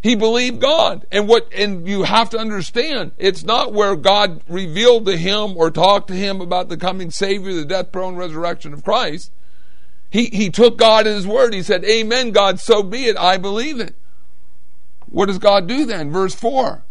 He 0.00 0.14
believed 0.14 0.60
God. 0.60 1.06
And 1.10 1.28
what 1.28 1.52
and 1.52 1.88
you 1.88 2.04
have 2.04 2.30
to 2.30 2.38
understand, 2.38 3.12
it's 3.18 3.44
not 3.44 3.72
where 3.72 3.96
God 3.96 4.42
revealed 4.48 5.06
to 5.06 5.16
him 5.16 5.56
or 5.56 5.70
talked 5.70 6.08
to 6.08 6.14
him 6.14 6.40
about 6.40 6.68
the 6.68 6.76
coming 6.76 7.10
Savior, 7.10 7.52
the 7.52 7.64
death 7.64 7.90
prone 7.90 8.16
resurrection 8.16 8.72
of 8.72 8.84
Christ. 8.84 9.32
He 10.10 10.26
he 10.26 10.50
took 10.50 10.78
God 10.78 11.06
at 11.06 11.14
his 11.14 11.26
word. 11.26 11.52
He 11.52 11.62
said, 11.62 11.84
Amen, 11.84 12.30
God, 12.30 12.60
so 12.60 12.82
be 12.82 13.06
it. 13.06 13.16
I 13.16 13.36
believe 13.36 13.80
it. 13.80 13.94
What 15.06 15.26
does 15.26 15.38
God 15.38 15.66
do 15.66 15.84
then? 15.84 16.10
Verse 16.10 16.34
4. 16.34 16.84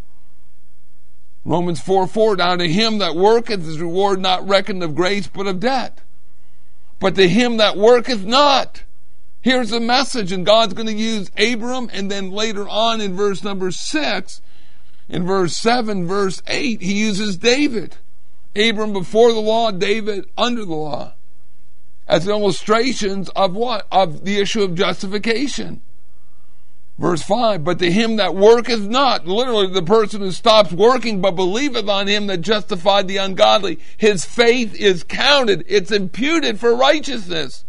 Romans 1.46 1.80
4 1.80 2.08
4, 2.08 2.36
down 2.36 2.60
to 2.60 2.68
him 2.68 2.98
that 2.98 3.16
worketh 3.16 3.66
is 3.66 3.80
reward 3.80 4.20
not 4.20 4.46
reckoned 4.46 4.84
of 4.84 4.96
grace, 4.96 5.28
but 5.28 5.48
of 5.48 5.62
debt. 5.62 6.02
But 7.00 7.16
to 7.16 7.28
him 7.28 7.58
that 7.58 7.78
worketh 7.78 8.26
not, 8.26 8.84
Here's 9.48 9.70
the 9.70 9.80
message, 9.80 10.34
and 10.34 10.46
God's 10.46 10.74
going 10.74 10.88
to 10.88 10.94
use 10.94 11.32
Abram, 11.38 11.90
and 11.94 12.12
then 12.12 12.32
later 12.32 12.68
on 12.68 13.00
in 13.00 13.16
verse 13.16 13.46
number 13.46 13.72
6, 13.72 14.42
in 15.08 15.26
verse 15.26 15.56
7, 15.56 16.06
verse 16.06 16.42
8, 16.48 16.82
he 16.82 16.96
uses 16.96 17.38
David. 17.38 17.96
Abram 18.58 18.92
before 18.92 19.32
the 19.32 19.40
law, 19.40 19.72
David 19.72 20.26
under 20.38 20.66
the 20.66 20.76
law. 20.76 21.14
As 22.10 22.28
illustrations 22.28 23.30
of 23.38 23.56
what? 23.56 23.88
Of 23.90 24.26
the 24.26 24.38
issue 24.38 24.64
of 24.64 24.76
justification. 24.76 25.80
Verse 26.98 27.24
5, 27.24 27.64
but 27.64 27.80
to 27.80 27.90
him 27.90 28.18
that 28.18 28.36
worketh 28.36 28.82
not, 28.82 29.28
literally 29.28 29.68
the 29.68 29.82
person 29.82 30.20
who 30.20 30.34
stops 30.34 30.74
working 30.74 31.22
but 31.22 31.38
believeth 31.38 31.88
on 31.88 32.08
him 32.08 32.28
that 32.28 32.42
justified 32.42 33.08
the 33.08 33.16
ungodly, 33.16 33.80
his 33.96 34.26
faith 34.26 34.76
is 34.76 35.06
counted, 35.06 35.64
it's 35.70 35.94
imputed 35.94 36.60
for 36.60 36.76
righteousness 36.76 37.64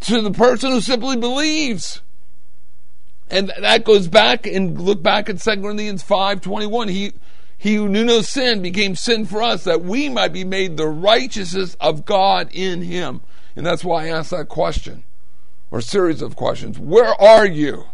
to 0.00 0.20
the 0.20 0.30
person 0.30 0.70
who 0.70 0.80
simply 0.80 1.16
believes. 1.16 2.02
And 3.30 3.52
that 3.60 3.84
goes 3.84 4.06
back 4.06 4.46
and 4.46 4.80
look 4.80 5.02
back 5.02 5.28
at 5.28 5.40
2 5.40 5.62
Corinthians 5.62 6.02
5:21. 6.02 6.88
He 6.88 7.12
he 7.56 7.76
who 7.76 7.88
knew 7.88 8.04
no 8.04 8.20
sin 8.20 8.60
became 8.60 8.94
sin 8.94 9.24
for 9.24 9.42
us 9.42 9.64
that 9.64 9.82
we 9.82 10.08
might 10.08 10.32
be 10.32 10.44
made 10.44 10.76
the 10.76 10.88
righteousness 10.88 11.76
of 11.80 12.04
God 12.04 12.50
in 12.52 12.82
him. 12.82 13.22
And 13.56 13.64
that's 13.64 13.84
why 13.84 14.04
I 14.04 14.08
asked 14.08 14.30
that 14.30 14.48
question 14.48 15.04
or 15.70 15.80
series 15.80 16.20
of 16.20 16.36
questions. 16.36 16.78
Where 16.78 17.14
are 17.20 17.46
you? 17.46 17.86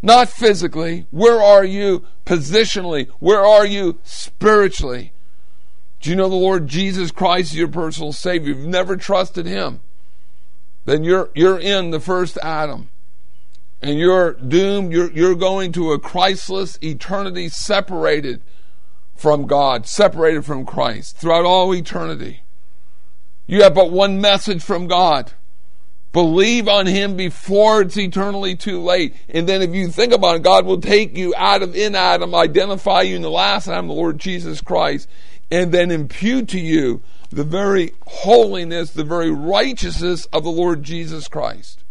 Not 0.00 0.28
physically. 0.28 1.06
Where 1.10 1.40
are 1.40 1.64
you 1.64 2.04
positionally? 2.24 3.08
Where 3.18 3.44
are 3.44 3.66
you 3.66 4.00
spiritually? 4.02 5.12
Do 6.00 6.10
you 6.10 6.16
know 6.16 6.28
the 6.28 6.34
Lord 6.34 6.68
Jesus 6.68 7.10
Christ 7.10 7.52
is 7.52 7.58
your 7.58 7.68
personal 7.68 8.12
Savior? 8.12 8.54
You've 8.54 8.66
never 8.66 8.96
trusted 8.96 9.46
Him 9.46 9.80
then 10.84 11.04
you're 11.04 11.30
you're 11.34 11.58
in 11.58 11.90
the 11.90 12.00
first 12.00 12.38
Adam. 12.42 12.90
And 13.82 13.98
you're 13.98 14.32
doomed, 14.32 14.92
you're 14.92 15.10
you're 15.10 15.34
going 15.34 15.72
to 15.72 15.92
a 15.92 15.98
Christless 15.98 16.78
eternity 16.82 17.50
separated 17.50 18.40
from 19.14 19.46
God, 19.46 19.86
separated 19.86 20.44
from 20.44 20.64
Christ 20.64 21.18
throughout 21.18 21.44
all 21.44 21.74
eternity. 21.74 22.40
You 23.46 23.62
have 23.62 23.74
but 23.74 23.90
one 23.90 24.20
message 24.20 24.62
from 24.62 24.86
God. 24.86 25.32
Believe 26.12 26.68
on 26.68 26.86
Him 26.86 27.16
before 27.16 27.82
it's 27.82 27.98
eternally 27.98 28.54
too 28.54 28.80
late. 28.80 29.16
And 29.28 29.48
then 29.48 29.62
if 29.62 29.74
you 29.74 29.88
think 29.88 30.12
about 30.12 30.36
it, 30.36 30.42
God 30.42 30.64
will 30.64 30.80
take 30.80 31.16
you 31.16 31.34
out 31.36 31.62
of 31.62 31.74
in 31.74 31.94
Adam, 31.94 32.34
identify 32.34 33.02
you 33.02 33.16
in 33.16 33.22
the 33.22 33.30
last 33.30 33.68
Adam, 33.68 33.88
the 33.88 33.94
Lord 33.94 34.18
Jesus 34.18 34.60
Christ, 34.60 35.08
and 35.50 35.72
then 35.72 35.90
impute 35.90 36.48
to 36.48 36.60
you 36.60 37.02
the 37.30 37.44
very 37.44 37.92
holiness, 38.06 38.90
the 38.90 39.04
very 39.04 39.30
righteousness 39.30 40.26
of 40.26 40.44
the 40.44 40.50
Lord 40.50 40.82
Jesus 40.82 41.28
Christ. 41.28 41.84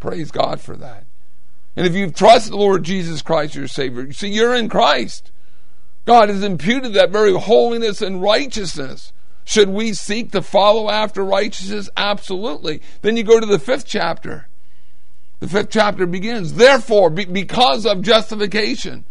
Praise 0.00 0.30
God 0.30 0.60
for 0.60 0.76
that. 0.76 1.04
And 1.76 1.86
if 1.86 1.94
you've 1.94 2.14
trusted 2.14 2.52
the 2.52 2.56
Lord 2.56 2.82
Jesus 2.82 3.22
Christ, 3.22 3.54
your 3.54 3.68
Savior, 3.68 4.02
you 4.02 4.12
see, 4.12 4.28
you're 4.28 4.54
in 4.54 4.68
Christ. 4.68 5.30
God 6.04 6.28
has 6.28 6.42
imputed 6.42 6.94
that 6.94 7.10
very 7.10 7.32
holiness 7.32 8.00
and 8.00 8.22
righteousness. 8.22 9.12
Should 9.44 9.68
we 9.68 9.92
seek 9.94 10.32
to 10.32 10.42
follow 10.42 10.90
after 10.90 11.24
righteousness? 11.24 11.88
Absolutely. 11.96 12.82
Then 13.02 13.16
you 13.16 13.22
go 13.22 13.38
to 13.38 13.46
the 13.46 13.58
fifth 13.58 13.86
chapter. 13.86 14.48
The 15.40 15.48
fifth 15.48 15.70
chapter 15.70 16.06
begins, 16.06 16.54
therefore, 16.54 17.10
because 17.10 17.86
of 17.86 18.02
justification, 18.02 19.04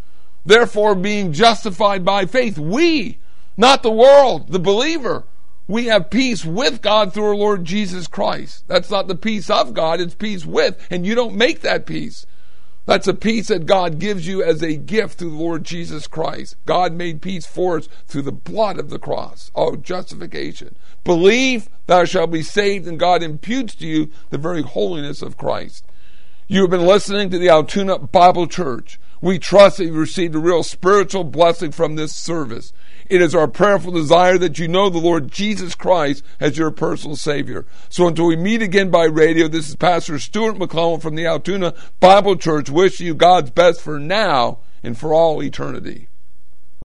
therefore 0.46 0.94
being 0.94 1.32
justified 1.32 2.04
by 2.04 2.26
faith, 2.26 2.58
we, 2.58 3.20
not 3.58 3.84
the 3.84 3.92
world, 3.92 4.52
the 4.52 4.60
believer, 4.60 5.26
we 5.68 5.88
have 5.88 6.10
peace 6.10 6.46
with 6.46 6.82
God 6.82 7.14
through 7.14 7.26
our 7.26 7.36
Lord 7.36 7.66
Jesus 7.66 8.08
Christ. 8.08 8.64
That's 8.68 8.90
not 8.90 9.08
the 9.08 9.16
peace 9.16 9.50
of 9.50 9.74
God, 9.74 10.00
it's 10.00 10.16
peace 10.16 10.46
with, 10.46 10.88
and 10.90 11.06
you 11.06 11.16
don't 11.16 11.36
make 11.36 11.62
that 11.62 11.86
peace. 11.86 12.26
That's 12.86 13.08
a 13.08 13.14
peace 13.14 13.50
that 13.50 13.66
God 13.66 14.00
gives 14.00 14.26
you 14.26 14.42
as 14.42 14.64
a 14.64 14.78
gift 14.78 15.20
through 15.20 15.32
the 15.32 15.36
Lord 15.36 15.66
Jesus 15.66 16.08
Christ. 16.08 16.56
God 16.66 16.94
made 16.94 17.22
peace 17.22 17.46
for 17.46 17.78
us 17.78 17.90
through 18.06 18.22
the 18.22 18.32
blood 18.32 18.80
of 18.80 18.90
the 18.90 18.98
cross. 18.98 19.52
Oh, 19.54 19.76
justification. 19.76 20.78
Believe, 21.04 21.68
thou 21.88 22.06
shalt 22.06 22.32
be 22.32 22.42
saved, 22.42 22.88
and 22.88 22.98
God 22.98 23.24
imputes 23.24 23.76
to 23.76 23.86
you 23.86 24.10
the 24.30 24.38
very 24.38 24.62
holiness 24.62 25.22
of 25.22 25.36
Christ. 25.36 25.86
You 26.48 26.62
have 26.62 26.70
been 26.70 26.86
listening 26.86 27.30
to 27.32 27.38
the 27.38 27.50
Altoona 27.50 28.00
Bible 28.00 28.48
Church. 28.48 29.02
We 29.20 29.38
trust 29.38 29.78
that 29.78 29.86
you've 29.86 29.96
received 29.98 30.36
a 30.36 30.40
real 30.40 30.64
spiritual 30.64 31.26
blessing 31.26 31.74
from 31.74 31.96
this 31.96 32.16
service. 32.16 32.72
It 33.10 33.22
is 33.22 33.34
our 33.34 33.48
prayerful 33.48 33.94
desire 33.94 34.38
that 34.38 34.60
you 34.60 34.68
know 34.68 34.90
the 34.90 34.98
Lord 34.98 35.32
Jesus 35.32 35.76
Christ 35.76 36.24
as 36.40 36.58
your 36.58 36.72
personal 36.72 37.16
Savior. 37.16 37.66
So 37.90 38.08
until 38.08 38.26
we 38.26 38.36
meet 38.36 38.62
again 38.62 38.90
by 38.90 39.06
radio, 39.06 39.48
this 39.48 39.70
is 39.70 39.76
Pastor 39.78 40.20
Stuart 40.20 40.58
McClellan 40.58 41.00
from 41.00 41.16
the 41.16 41.26
Altoona 41.26 41.74
Bible 42.02 42.36
Church 42.36 42.70
wishing 42.70 43.08
you 43.08 43.16
God's 43.16 43.52
best 43.52 43.82
for 43.82 43.98
now 43.98 44.60
and 44.84 44.98
for 44.98 45.14
all 45.14 45.42
eternity. 45.42 46.10